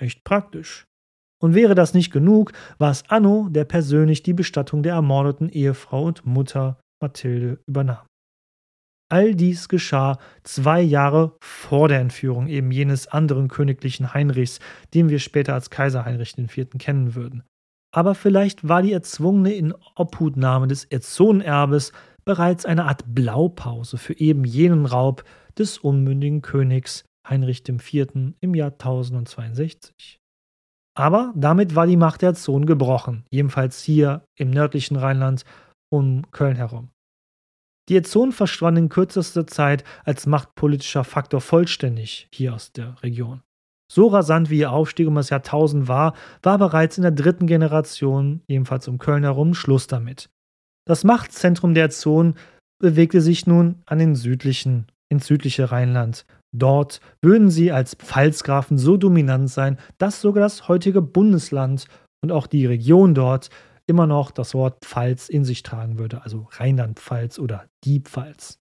[0.00, 0.84] Echt praktisch.
[1.40, 6.04] Und wäre das nicht genug, war es Anno, der persönlich die Bestattung der ermordeten Ehefrau
[6.04, 8.06] und Mutter Mathilde übernahm.
[9.08, 14.58] All dies geschah zwei Jahre vor der Entführung eben jenes anderen königlichen Heinrichs,
[14.94, 16.70] den wir später als Kaiser Heinrich IV.
[16.78, 17.44] kennen würden
[17.96, 21.92] aber vielleicht war die erzwungene Inobhutnahme des Erzonenerbes
[22.26, 25.24] bereits eine Art Blaupause für eben jenen Raub
[25.58, 28.34] des unmündigen Königs Heinrich IV.
[28.40, 30.18] im Jahr 1062.
[30.94, 35.44] Aber damit war die Macht der Zonen gebrochen, jedenfalls hier im nördlichen Rheinland
[35.90, 36.90] um Köln herum.
[37.88, 43.40] Die Ezzonen verschwanden in kürzester Zeit als machtpolitischer Faktor vollständig hier aus der Region.
[43.90, 48.42] So rasant wie ihr Aufstieg um das Jahrtausend war, war bereits in der dritten Generation,
[48.48, 50.28] ebenfalls um Köln herum, Schluss damit.
[50.86, 52.34] Das Machtzentrum der Zonen
[52.80, 56.26] bewegte sich nun an den südlichen, ins südliche Rheinland.
[56.54, 61.86] Dort würden sie als Pfalzgrafen so dominant sein, dass sogar das heutige Bundesland
[62.22, 63.50] und auch die Region dort
[63.86, 68.58] immer noch das Wort Pfalz in sich tragen würde, also Rheinland-Pfalz oder die Pfalz.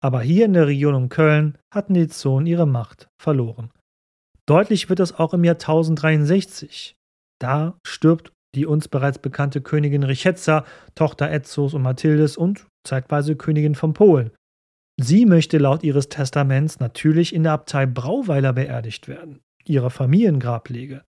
[0.00, 3.70] Aber hier in der Region um Köln hatten die Zonen ihre Macht verloren.
[4.48, 6.94] Deutlich wird das auch im Jahr 1063.
[7.40, 13.74] Da stirbt die uns bereits bekannte Königin Richetza, Tochter Etzos und Mathildes und zeitweise Königin
[13.74, 14.30] von Polen.
[15.00, 21.02] Sie möchte laut ihres Testaments natürlich in der Abtei Brauweiler beerdigt werden, ihrer Familiengrablege.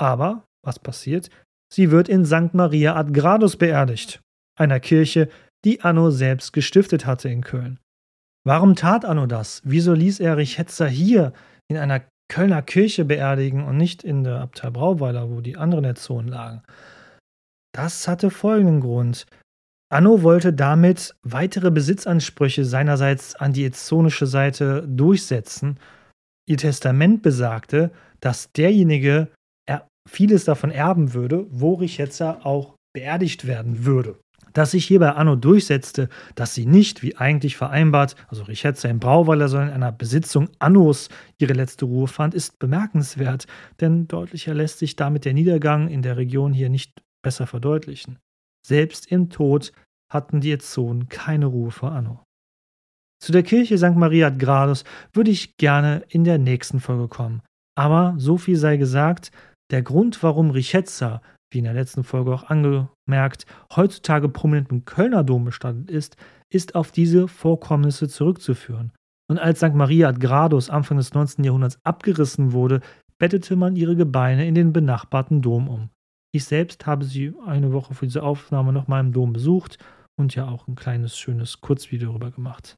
[0.00, 1.30] Aber, was passiert?
[1.72, 2.54] Sie wird in St.
[2.54, 4.20] Maria ad Gradus beerdigt,
[4.58, 5.28] einer Kirche,
[5.64, 7.78] die Anno selbst gestiftet hatte in Köln.
[8.44, 9.60] Warum tat Anno das?
[9.64, 11.32] Wieso ließ er Richetza hier
[11.68, 16.28] in einer Kölner Kirche beerdigen und nicht in der Abtei Brauweiler, wo die anderen Erzonen
[16.28, 16.62] lagen.
[17.74, 19.26] Das hatte folgenden Grund.
[19.90, 25.78] Anno wollte damit weitere Besitzansprüche seinerseits an die ezzonische Seite durchsetzen.
[26.46, 29.28] Ihr Testament besagte, dass derjenige
[30.08, 34.18] vieles davon erben würde, wo Richetza auch beerdigt werden würde.
[34.58, 38.98] Dass sich hier bei Anno durchsetzte, dass sie nicht, wie eigentlich vereinbart, also Richetza im
[38.98, 43.46] Brauweiler, sondern in einer Besitzung Annos ihre letzte Ruhe fand, ist bemerkenswert,
[43.80, 48.18] denn deutlicher lässt sich damit der Niedergang in der Region hier nicht besser verdeutlichen.
[48.66, 49.70] Selbst im Tod
[50.12, 52.24] hatten die Etzonen keine Ruhe vor Anno.
[53.22, 53.94] Zu der Kirche St.
[53.94, 57.42] Maria ad Gradus würde ich gerne in der nächsten Folge kommen.
[57.76, 59.30] Aber so viel sei gesagt,
[59.70, 65.24] der Grund, warum Richetza, wie in der letzten Folge auch angemerkt, heutzutage prominent im Kölner
[65.24, 66.16] Dom bestattet ist,
[66.50, 68.92] ist auf diese Vorkommnisse zurückzuführen.
[69.30, 69.74] Und als St.
[69.74, 71.44] Maria ad Gradus Anfang des 19.
[71.44, 72.80] Jahrhunderts abgerissen wurde,
[73.18, 75.90] bettete man ihre Gebeine in den benachbarten Dom um.
[76.32, 79.78] Ich selbst habe sie eine Woche für diese Aufnahme nochmal im Dom besucht
[80.18, 82.76] und ja auch ein kleines, schönes Kurzvideo darüber gemacht.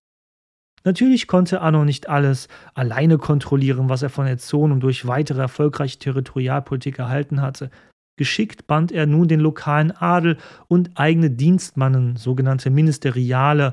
[0.85, 6.99] Natürlich konnte Anno nicht alles alleine kontrollieren, was er von Erzon durch weitere erfolgreiche Territorialpolitik
[6.99, 7.71] erhalten hatte.
[8.17, 10.37] Geschickt band er nun den lokalen Adel
[10.69, 13.73] und eigene Dienstmannen, sogenannte ministeriale,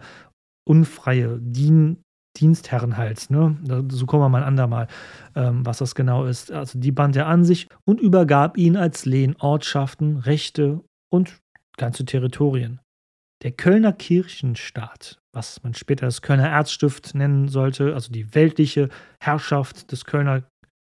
[0.66, 1.98] unfreie Dien
[2.38, 3.58] Dienstherrenhals, ne?
[3.90, 4.88] So kommen wir mal ein andermal,
[5.36, 6.52] ähm, was das genau ist.
[6.52, 11.40] Also die band er an sich und übergab ihn als Lehen Ortschaften, Rechte und
[11.78, 12.80] ganze Territorien.
[13.44, 19.92] Der Kölner Kirchenstaat, was man später das Kölner Erzstift nennen sollte, also die weltliche Herrschaft
[19.92, 20.44] des Kölner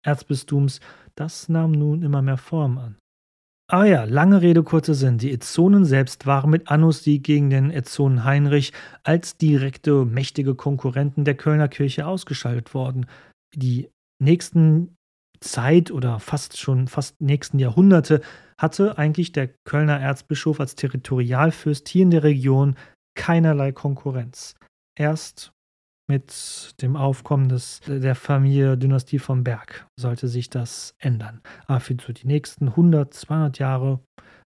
[0.06, 0.80] Erzbistums,
[1.16, 2.96] das nahm nun immer mehr Form an.
[3.72, 5.20] Ah ja, lange Rede, kurzer Sinn.
[5.20, 11.24] Die Ezzonen selbst waren mit Annus Sieg gegen den Ezzonen Heinrich als direkte, mächtige Konkurrenten
[11.24, 13.06] der Kölner Kirche ausgeschaltet worden.
[13.54, 14.96] Die nächsten
[15.40, 18.22] Zeit oder fast schon fast nächsten Jahrhunderte
[18.58, 22.76] hatte eigentlich der Kölner Erzbischof als Territorialfürst hier in der Region
[23.16, 24.56] keinerlei Konkurrenz.
[24.98, 25.52] Erst
[26.10, 31.42] mit dem Aufkommen des, der Familie Dynastie von Berg sollte sich das ändern.
[31.68, 34.00] Aber für die nächsten 100, 200 Jahre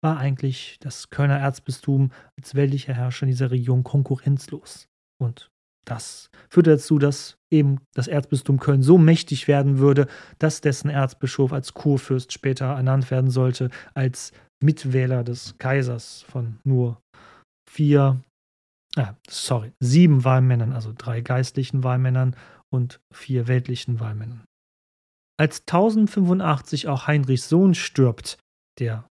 [0.02, 4.88] war eigentlich das Kölner Erzbistum als weltlicher Herrscher in dieser Region konkurrenzlos.
[5.18, 5.48] Und
[5.86, 10.06] das führte dazu, dass eben das Erzbistum Köln so mächtig werden würde,
[10.38, 17.00] dass dessen Erzbischof als Kurfürst später ernannt werden sollte, als Mitwähler des Kaisers von nur
[17.70, 18.20] vier,
[18.96, 22.36] ah, sorry, sieben Wahlmännern, also drei geistlichen Wahlmännern
[22.72, 24.44] und vier weltlichen Wahlmännern.
[25.38, 28.38] Als 1085 auch Heinrichs Sohn stirbt,
[28.78, 29.08] der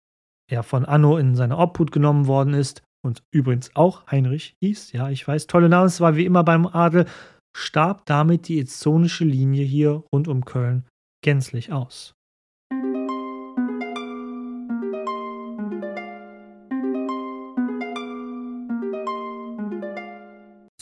[0.50, 5.10] er von Anno in seine Obhut genommen worden ist, und übrigens auch Heinrich hieß, ja,
[5.10, 7.06] ich weiß, tolle Namen, es war wie immer beim Adel,
[7.56, 10.86] starb damit die ezonische Linie hier rund um Köln
[11.24, 12.14] gänzlich aus.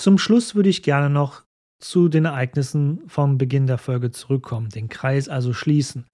[0.00, 1.44] Zum Schluss würde ich gerne noch
[1.78, 6.06] zu den Ereignissen vom Beginn der Folge zurückkommen, den Kreis also schließen.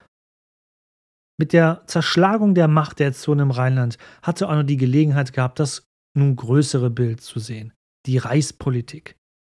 [1.39, 5.87] Mit der Zerschlagung der Macht der Zone im Rheinland hatte Arno die Gelegenheit gehabt, das
[6.17, 7.71] nun größere Bild zu sehen,
[8.05, 9.15] die Reichspolitik.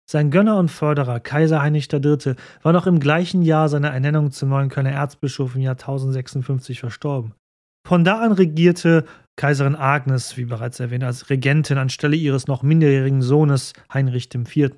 [0.08, 4.50] Sein Gönner und Förderer, Kaiser Heinrich III., war noch im gleichen Jahr seiner Ernennung zum
[4.50, 7.34] neuen Kölner Erzbischof im Jahr 1056 verstorben.
[7.88, 9.06] Von da an regierte
[9.40, 14.72] Kaiserin Agnes, wie bereits erwähnt, als Regentin anstelle ihres noch minderjährigen Sohnes Heinrich IV.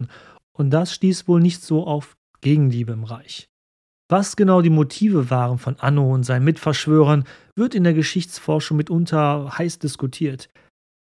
[0.51, 3.49] Und das stieß wohl nicht so auf Gegenliebe im Reich.
[4.07, 7.23] Was genau die Motive waren von Anno und seinen Mitverschwörern,
[7.55, 10.47] wird in der Geschichtsforschung mitunter heiß diskutiert.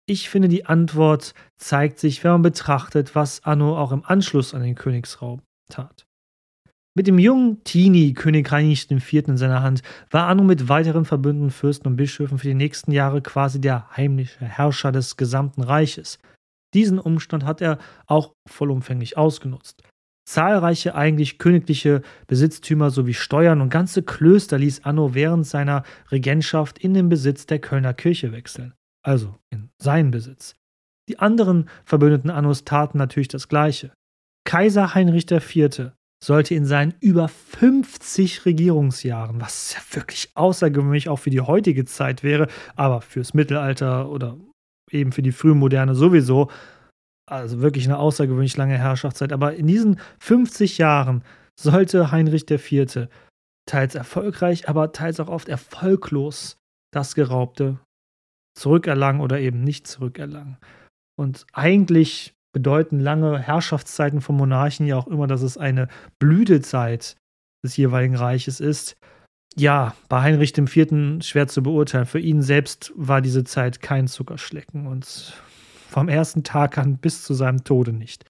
[0.06, 4.62] Ich finde, die Antwort zeigt sich, wenn man betrachtet, was Anno auch im Anschluss an
[4.62, 6.06] den Königsraum tat.
[6.94, 9.28] Mit dem jungen Teenie König Heinrich IV.
[9.28, 13.22] in seiner Hand war Anno mit weiteren verbündeten Fürsten und Bischöfen für die nächsten Jahre
[13.22, 16.18] quasi der heimliche Herrscher des gesamten Reiches.
[16.74, 19.83] Diesen Umstand hat er auch vollumfänglich ausgenutzt.
[20.28, 26.94] Zahlreiche eigentlich königliche Besitztümer sowie Steuern und ganze Klöster ließ Anno während seiner Regentschaft in
[26.94, 30.55] den Besitz der Kölner Kirche wechseln also in seinen Besitz.
[31.09, 33.92] Die anderen Verbündeten Annos taten natürlich das Gleiche.
[34.44, 35.92] Kaiser Heinrich IV.
[36.22, 42.22] Sollte in seinen über 50 Regierungsjahren, was ja wirklich außergewöhnlich auch für die heutige Zeit
[42.22, 44.36] wäre, aber fürs Mittelalter oder
[44.90, 46.49] eben für die frühe Moderne sowieso,
[47.28, 51.24] also wirklich eine außergewöhnlich lange Herrschaftszeit, aber in diesen 50 Jahren
[51.59, 53.09] sollte Heinrich IV.
[53.66, 56.57] teils erfolgreich, aber teils auch oft erfolglos
[56.92, 57.80] das Geraubte
[58.57, 60.59] zurückerlangen oder eben nicht zurückerlangen.
[61.18, 65.88] Und eigentlich bedeuten lange Herrschaftszeiten von Monarchen ja auch immer, dass es eine
[66.18, 67.16] Blütezeit
[67.64, 68.96] des jeweiligen Reiches ist.
[69.55, 71.22] Ja, bei Heinrich IV.
[71.22, 72.07] schwer zu beurteilen.
[72.07, 75.34] Für ihn selbst war diese Zeit kein Zuckerschlecken und
[75.88, 78.24] vom ersten Tag an bis zu seinem Tode nicht.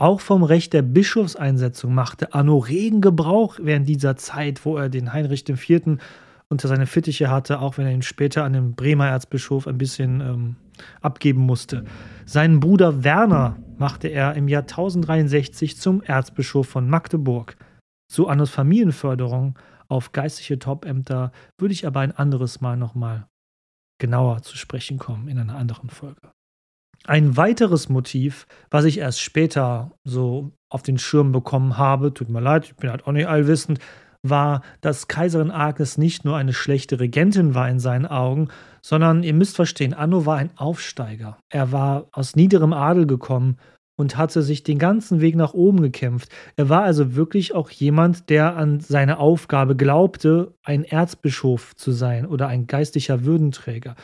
[0.00, 5.12] Auch vom Recht der Bischofseinsetzung machte Anno regen Gebrauch während dieser Zeit, wo er den
[5.12, 5.98] Heinrich IV.
[6.50, 10.20] Unter seine Fittiche hatte, auch wenn er ihn später an den Bremer Erzbischof ein bisschen
[10.20, 10.56] ähm,
[11.00, 11.84] abgeben musste.
[12.24, 17.56] Seinen Bruder Werner machte er im Jahr 1063 zum Erzbischof von Magdeburg.
[18.10, 23.26] Zu Annos Familienförderung auf geistliche Topämter würde ich aber ein anderes Mal nochmal
[24.00, 26.30] genauer zu sprechen kommen in einer anderen Folge.
[27.04, 32.40] Ein weiteres Motiv, was ich erst später so auf den Schirm bekommen habe, tut mir
[32.40, 33.78] leid, ich bin halt auch nicht allwissend,
[34.22, 38.48] war, dass Kaiserin Agnes nicht nur eine schlechte Regentin war in seinen Augen,
[38.82, 41.38] sondern ihr müsst verstehen, Anno war ein Aufsteiger.
[41.50, 43.58] Er war aus niederem Adel gekommen
[43.96, 46.30] und hatte sich den ganzen Weg nach oben gekämpft.
[46.56, 52.24] Er war also wirklich auch jemand, der an seine Aufgabe glaubte, ein Erzbischof zu sein
[52.24, 53.96] oder ein geistlicher Würdenträger.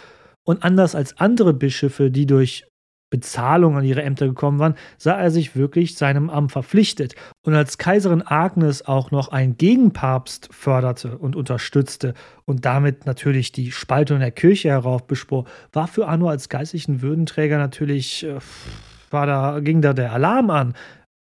[0.44, 2.66] Und anders als andere Bischöfe, die durch
[3.14, 7.14] Bezahlung an ihre Ämter gekommen waren, sah er sich wirklich seinem Amt verpflichtet.
[7.46, 13.70] Und als Kaiserin Agnes auch noch einen Gegenpapst förderte und unterstützte und damit natürlich die
[13.70, 18.38] Spaltung der Kirche heraufbeschwor, war für Anno als geistlichen Würdenträger natürlich, äh,
[19.10, 20.74] war da, ging da der Alarm an.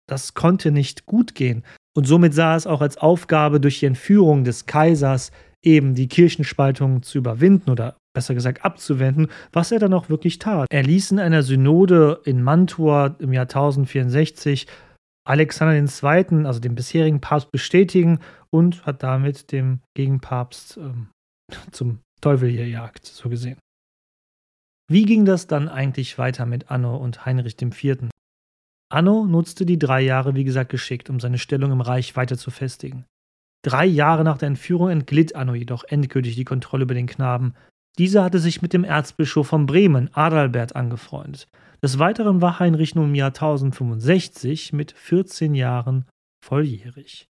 [0.06, 1.64] Das konnte nicht gut gehen.
[1.96, 5.32] Und somit sah es auch als Aufgabe, durch die Entführung des Kaisers
[5.62, 10.66] eben die Kirchenspaltung zu überwinden oder besser gesagt abzuwenden, was er dann auch wirklich tat.
[10.70, 14.66] Er ließ in einer Synode in Mantua im Jahr 1064
[15.24, 18.18] Alexander II., also den bisherigen Papst, bestätigen
[18.50, 21.10] und hat damit dem Gegenpapst ähm,
[21.70, 23.58] zum Teufel gejagt, so gesehen.
[24.90, 28.08] Wie ging das dann eigentlich weiter mit Anno und Heinrich IV.?
[28.90, 32.50] Anno nutzte die drei Jahre, wie gesagt, geschickt, um seine Stellung im Reich weiter zu
[32.50, 33.04] festigen.
[33.62, 37.54] Drei Jahre nach der Entführung entglitt Anno jedoch endgültig die Kontrolle über den Knaben
[37.96, 41.48] dieser hatte sich mit dem Erzbischof von Bremen, Adalbert, angefreundet.
[41.82, 46.06] Des Weiteren war Heinrich nun im Jahr 1065 mit 14 Jahren
[46.44, 47.28] volljährig.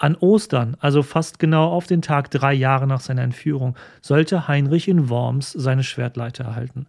[0.00, 4.88] An Ostern, also fast genau auf den Tag drei Jahre nach seiner Entführung, sollte Heinrich
[4.88, 6.86] in Worms seine Schwertleiter erhalten.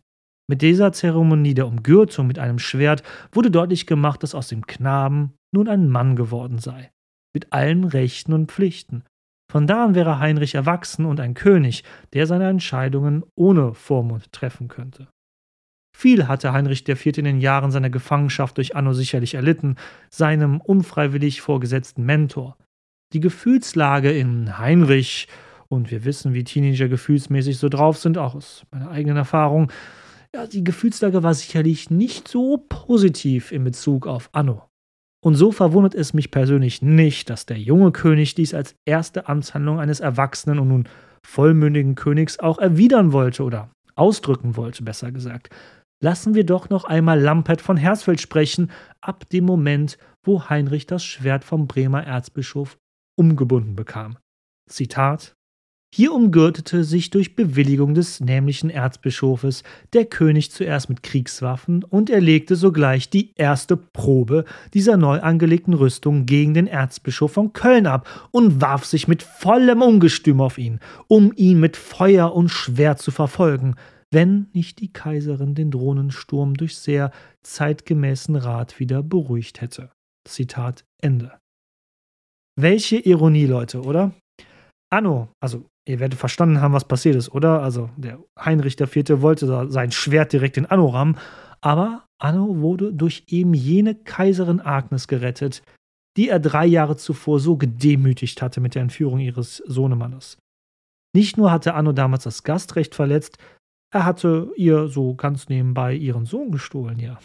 [0.47, 5.33] Mit dieser Zeremonie der Umgürtung mit einem Schwert wurde deutlich gemacht, dass aus dem Knaben
[5.53, 6.91] nun ein Mann geworden sei,
[7.33, 9.03] mit allen Rechten und Pflichten,
[9.51, 11.83] von da an wäre Heinrich erwachsen und ein König,
[12.13, 15.09] der seine Entscheidungen ohne Vormund treffen könnte.
[15.93, 17.17] Viel hatte Heinrich IV.
[17.17, 19.75] in den Jahren seiner Gefangenschaft durch Anno sicherlich erlitten,
[20.09, 22.55] seinem unfreiwillig vorgesetzten Mentor.
[23.11, 25.27] Die Gefühlslage in Heinrich,
[25.67, 29.69] und wir wissen, wie Teenager gefühlsmäßig so drauf sind, auch aus meiner eigenen Erfahrung,
[30.33, 34.70] ja, die Gefühlslage war sicherlich nicht so positiv in Bezug auf Anno.
[35.23, 39.79] Und so verwundert es mich persönlich nicht, dass der junge König dies als erste Amtshandlung
[39.79, 40.89] eines erwachsenen und nun
[41.23, 45.49] vollmündigen Königs auch erwidern wollte oder ausdrücken wollte, besser gesagt.
[46.03, 51.03] Lassen wir doch noch einmal Lampert von Hersfeld sprechen, ab dem Moment, wo Heinrich das
[51.03, 52.77] Schwert vom Bremer Erzbischof
[53.15, 54.17] umgebunden bekam.
[54.67, 55.35] Zitat
[55.93, 62.21] hier umgürtete sich durch Bewilligung des nämlichen Erzbischofes der König zuerst mit Kriegswaffen und er
[62.21, 68.07] legte sogleich die erste Probe dieser neu angelegten Rüstung gegen den Erzbischof von Köln ab
[68.31, 70.79] und warf sich mit vollem Ungestüm auf ihn,
[71.09, 73.75] um ihn mit Feuer und Schwert zu verfolgen,
[74.11, 77.11] wenn nicht die Kaiserin den Drohnensturm durch sehr
[77.43, 79.91] zeitgemäßen Rat wieder beruhigt hätte.
[80.25, 81.37] Zitat Ende.
[82.57, 84.13] Welche Ironie, Leute, oder?
[84.93, 87.61] Anno, also ihr werdet verstanden haben, was passiert ist, oder?
[87.61, 89.21] Also der Heinrich IV.
[89.21, 91.17] wollte sein Schwert direkt in Anno rammen,
[91.61, 95.63] aber Anno wurde durch eben jene Kaiserin Agnes gerettet,
[96.17, 100.37] die er drei Jahre zuvor so gedemütigt hatte mit der Entführung ihres Sohnemannes.
[101.15, 103.37] Nicht nur hatte Anno damals das Gastrecht verletzt,
[103.93, 107.19] er hatte ihr so ganz nebenbei ihren Sohn gestohlen, ja.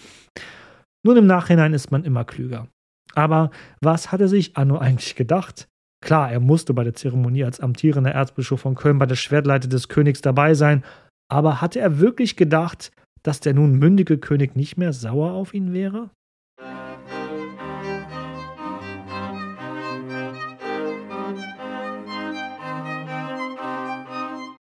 [1.04, 2.68] Nun im Nachhinein ist man immer klüger.
[3.14, 3.50] Aber
[3.80, 5.68] was hatte sich Anno eigentlich gedacht?
[6.06, 9.88] Klar, er musste bei der Zeremonie als amtierender Erzbischof von Köln bei der Schwertleite des
[9.88, 10.84] Königs dabei sein,
[11.28, 12.92] aber hatte er wirklich gedacht,
[13.24, 16.10] dass der nun mündige König nicht mehr sauer auf ihn wäre?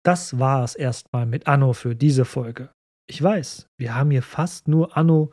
[0.04, 2.72] Das war es erstmal mit Anno für diese Folge.
[3.08, 5.32] Ich weiß, wir haben hier fast nur Anno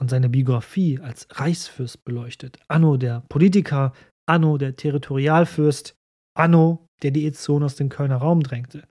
[0.00, 2.58] und seine Biografie als Reichsfürst beleuchtet.
[2.66, 3.92] Anno, der Politiker,
[4.26, 5.96] Anno, der Territorialfürst,
[6.36, 8.86] Anno, der die Ezon aus dem Kölner Raum drängte.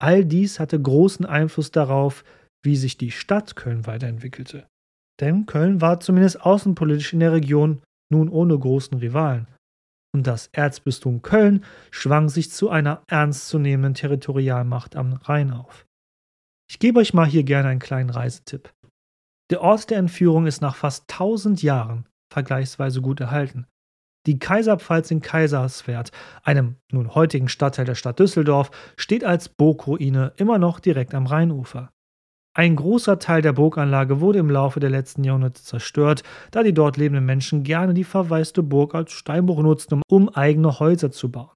[0.00, 2.24] All dies hatte großen Einfluss darauf,
[2.64, 4.66] wie sich die Stadt Köln weiterentwickelte.
[5.20, 9.46] Denn Köln war zumindest außenpolitisch in der Region nun ohne großen Rivalen.
[10.14, 15.86] Und das Erzbistum Köln schwang sich zu einer ernstzunehmenden Territorialmacht am Rhein auf.
[16.70, 18.72] Ich gebe euch mal hier gerne einen kleinen Reisetipp.
[19.50, 23.66] Der Ort der Entführung ist nach fast 1000 Jahren vergleichsweise gut erhalten.
[24.26, 26.10] Die Kaiserpfalz in Kaiserswerth,
[26.42, 31.90] einem nun heutigen Stadtteil der Stadt Düsseldorf, steht als Burgruine immer noch direkt am Rheinufer.
[32.56, 36.22] Ein großer Teil der Burganlage wurde im Laufe der letzten Jahrhunderte zerstört,
[36.52, 41.10] da die dort lebenden Menschen gerne die verwaiste Burg als Steinbruch nutzten, um eigene Häuser
[41.10, 41.50] zu bauen.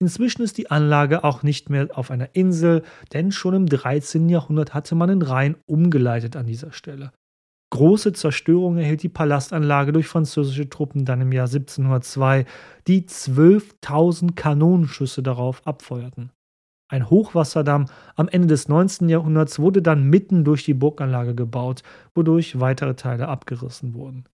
[0.00, 4.28] Inzwischen ist die Anlage auch nicht mehr auf einer Insel, denn schon im 13.
[4.28, 7.10] Jahrhundert hatte man den Rhein umgeleitet an dieser Stelle.
[7.70, 12.46] Große Zerstörung erhielt die Palastanlage durch französische Truppen dann im Jahr 1702,
[12.86, 16.32] die 12.000 Kanonenschüsse darauf abfeuerten.
[16.90, 19.10] Ein Hochwasserdamm am Ende des 19.
[19.10, 21.82] Jahrhunderts wurde dann mitten durch die Burganlage gebaut,
[22.14, 24.24] wodurch weitere Teile abgerissen wurden.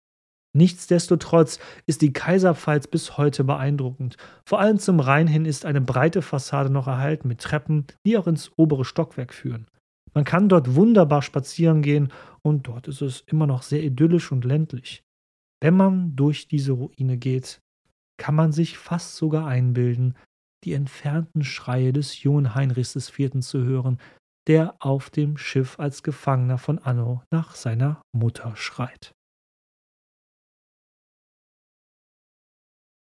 [0.57, 4.16] Nichtsdestotrotz ist die Kaiserpfalz bis heute beeindruckend.
[4.47, 8.28] Vor allem zum Rhein hin ist eine breite Fassade noch erhalten mit Treppen, die auch
[8.28, 9.66] ins obere Stockwerk führen.
[10.14, 12.12] Man kann dort wunderbar spazieren gehen
[12.42, 15.02] und dort ist es immer noch sehr idyllisch und ländlich.
[15.60, 17.60] Wenn man durch diese Ruine geht,
[18.16, 20.14] kann man sich fast sogar einbilden,
[20.64, 23.40] die entfernten Schreie des jungen Heinrichs IV.
[23.40, 23.98] zu hören,
[24.46, 29.12] der auf dem Schiff als Gefangener von Anno nach seiner Mutter schreit.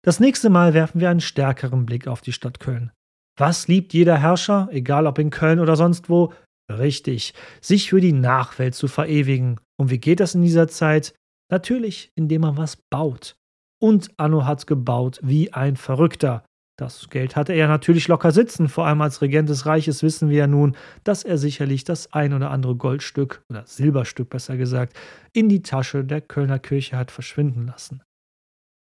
[0.03, 2.91] Das nächste Mal werfen wir einen stärkeren Blick auf die Stadt Köln.
[3.37, 6.31] Was liebt jeder Herrscher, egal ob in Köln oder sonst wo?
[6.71, 9.59] Richtig, sich für die Nachwelt zu verewigen.
[9.77, 11.13] Und wie geht das in dieser Zeit?
[11.51, 13.35] Natürlich, indem man was baut.
[13.79, 16.43] Und Anno hat gebaut wie ein Verrückter.
[16.77, 20.39] Das Geld hatte er natürlich locker sitzen, vor allem als Regent des Reiches wissen wir
[20.39, 24.97] ja nun, dass er sicherlich das ein oder andere Goldstück oder Silberstück besser gesagt
[25.31, 28.01] in die Tasche der Kölner Kirche hat verschwinden lassen.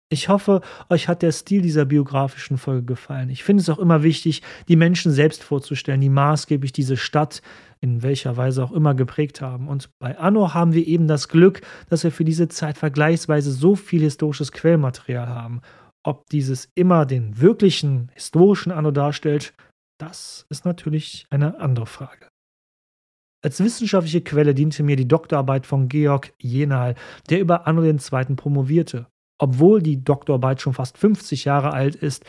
[0.09, 3.29] Ich hoffe, euch hat der Stil dieser biografischen Folge gefallen.
[3.29, 7.41] Ich finde es auch immer wichtig, die Menschen selbst vorzustellen, die maßgeblich diese Stadt
[7.81, 9.67] in welcher Weise auch immer geprägt haben.
[9.67, 13.75] Und bei Anno haben wir eben das Glück, dass wir für diese Zeit vergleichsweise so
[13.75, 15.61] viel historisches Quellmaterial haben
[16.03, 19.53] ob dieses immer den wirklichen historischen Anno darstellt,
[19.99, 22.27] das ist natürlich eine andere Frage.
[23.43, 26.95] Als wissenschaftliche Quelle diente mir die Doktorarbeit von Georg Jenal,
[27.29, 28.35] der über Anno II.
[28.35, 29.07] promovierte.
[29.39, 32.23] Obwohl die Doktorarbeit schon fast 50 Jahre alt ist,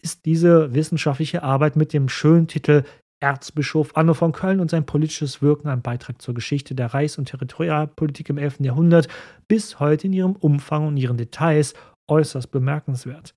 [0.00, 2.84] ist diese wissenschaftliche Arbeit mit dem schönen Titel
[3.24, 7.24] Erzbischof Anno von Köln und sein politisches Wirken ein Beitrag zur Geschichte der Reichs- und
[7.24, 8.60] Territorialpolitik im 11.
[8.60, 9.08] Jahrhundert
[9.48, 11.72] bis heute in ihrem Umfang und ihren Details
[12.06, 13.34] äußerst bemerkenswert.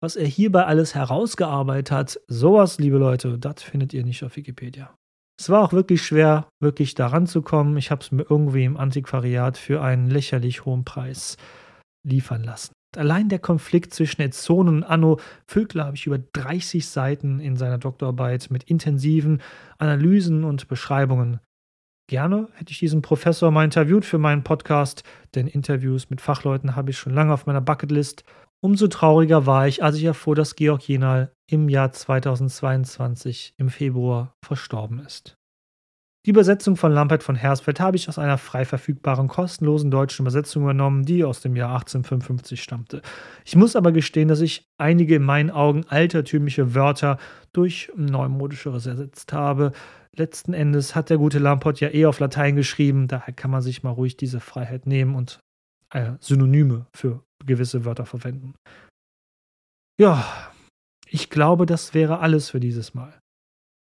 [0.00, 4.94] Was er hierbei alles herausgearbeitet hat, sowas, liebe Leute, das findet ihr nicht auf Wikipedia.
[5.36, 7.76] Es war auch wirklich schwer, wirklich daran zu kommen.
[7.76, 11.38] Ich habe es mir irgendwie im Antiquariat für einen lächerlich hohen Preis
[12.06, 12.72] liefern lassen.
[12.98, 17.78] Allein der Konflikt zwischen Ezzone und Anno füllt, glaube ich, über 30 Seiten in seiner
[17.78, 19.42] Doktorarbeit mit intensiven
[19.78, 21.40] Analysen und Beschreibungen.
[22.08, 26.90] Gerne hätte ich diesen Professor mal interviewt für meinen Podcast, denn Interviews mit Fachleuten habe
[26.90, 28.24] ich schon lange auf meiner Bucketlist.
[28.62, 34.34] Umso trauriger war ich, als ich erfuhr, dass Georg Jenal im Jahr 2022 im Februar
[34.44, 35.36] verstorben ist.
[36.26, 40.62] Die Übersetzung von Lampert von Hersfeld habe ich aus einer frei verfügbaren kostenlosen deutschen Übersetzung
[40.62, 43.02] übernommen, die aus dem Jahr 1855 stammte.
[43.44, 47.18] Ich muss aber gestehen, dass ich einige in meinen Augen altertümliche Wörter
[47.52, 49.72] durch neumodischeres ersetzt habe.
[50.16, 53.82] Letzten Endes hat der gute Lamport ja eh auf Latein geschrieben, daher kann man sich
[53.82, 55.40] mal ruhig diese Freiheit nehmen und
[55.90, 58.54] äh, Synonyme für gewisse Wörter verwenden.
[60.00, 60.24] Ja,
[61.06, 63.12] ich glaube, das wäre alles für dieses Mal.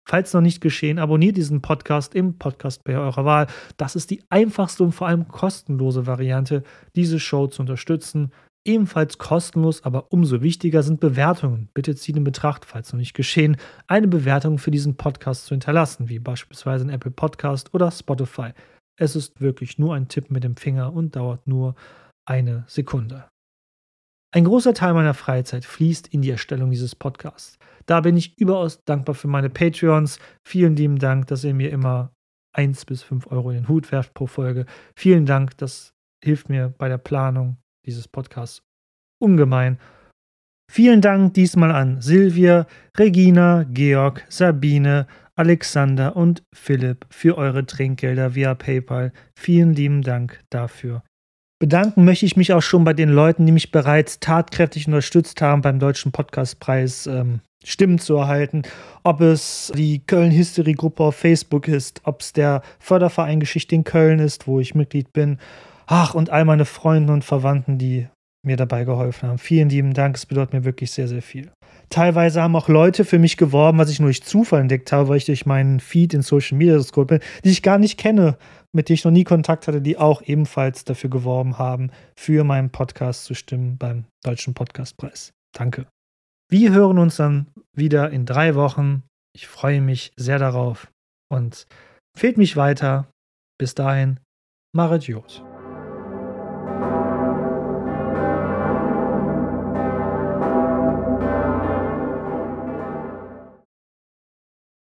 [0.05, 3.47] Falls noch nicht geschehen, abonniert diesen Podcast im Podcast-Player eurer Wahl.
[3.77, 6.63] Das ist die einfachste und vor allem kostenlose Variante,
[6.95, 8.31] diese Show zu unterstützen.
[8.65, 11.69] Ebenfalls kostenlos, aber umso wichtiger sind Bewertungen.
[11.73, 16.09] Bitte zieht in Betracht, falls noch nicht geschehen, eine Bewertung für diesen Podcast zu hinterlassen,
[16.09, 18.51] wie beispielsweise in Apple Podcast oder Spotify.
[18.97, 21.75] Es ist wirklich nur ein Tipp mit dem Finger und dauert nur
[22.25, 23.25] eine Sekunde.
[24.35, 27.59] Ein großer Teil meiner Freizeit fließt in die Erstellung dieses Podcasts.
[27.85, 30.17] Da bin ich überaus dankbar für meine Patreons.
[30.43, 32.11] Vielen lieben Dank, dass ihr mir immer
[32.55, 34.65] 1 bis 5 Euro in den Hut werft pro Folge.
[34.95, 38.63] Vielen Dank, das hilft mir bei der Planung dieses Podcasts
[39.21, 39.77] ungemein.
[40.71, 42.65] Vielen Dank diesmal an Silvia,
[42.97, 45.05] Regina, Georg, Sabine,
[45.35, 49.13] Alexander und Philipp für eure Trinkgelder via PayPal.
[49.37, 51.03] Vielen lieben Dank dafür.
[51.63, 55.61] Bedanken möchte ich mich auch schon bei den Leuten, die mich bereits tatkräftig unterstützt haben,
[55.61, 58.63] beim Deutschen Podcastpreis ähm, Stimmen zu erhalten.
[59.05, 63.85] Ob es die Köln History Gruppe auf Facebook ist, ob es der Förderverein Geschichte in
[63.85, 65.37] Köln ist, wo ich Mitglied bin.
[65.87, 68.09] Ach, und all meine Freunde und Verwandten, die
[68.45, 69.37] mir dabei geholfen haben.
[69.37, 71.49] Vielen lieben Dank, es bedeutet mir wirklich sehr, sehr viel.
[71.89, 75.17] Teilweise haben auch Leute für mich geworben, was ich nur durch Zufall entdeckt habe, weil
[75.17, 78.37] ich durch meinen Feed in Social Media gescrollt bin, die ich gar nicht kenne
[78.73, 82.71] mit denen ich noch nie Kontakt hatte, die auch ebenfalls dafür geworben haben, für meinen
[82.71, 85.31] Podcast zu stimmen beim Deutschen Podcastpreis.
[85.55, 85.87] Danke.
[86.49, 89.03] Wir hören uns dann wieder in drei Wochen.
[89.35, 90.91] Ich freue mich sehr darauf
[91.31, 91.67] und
[92.17, 93.07] fehlt mich weiter.
[93.59, 94.19] Bis dahin,
[94.75, 95.43] Marit Jod.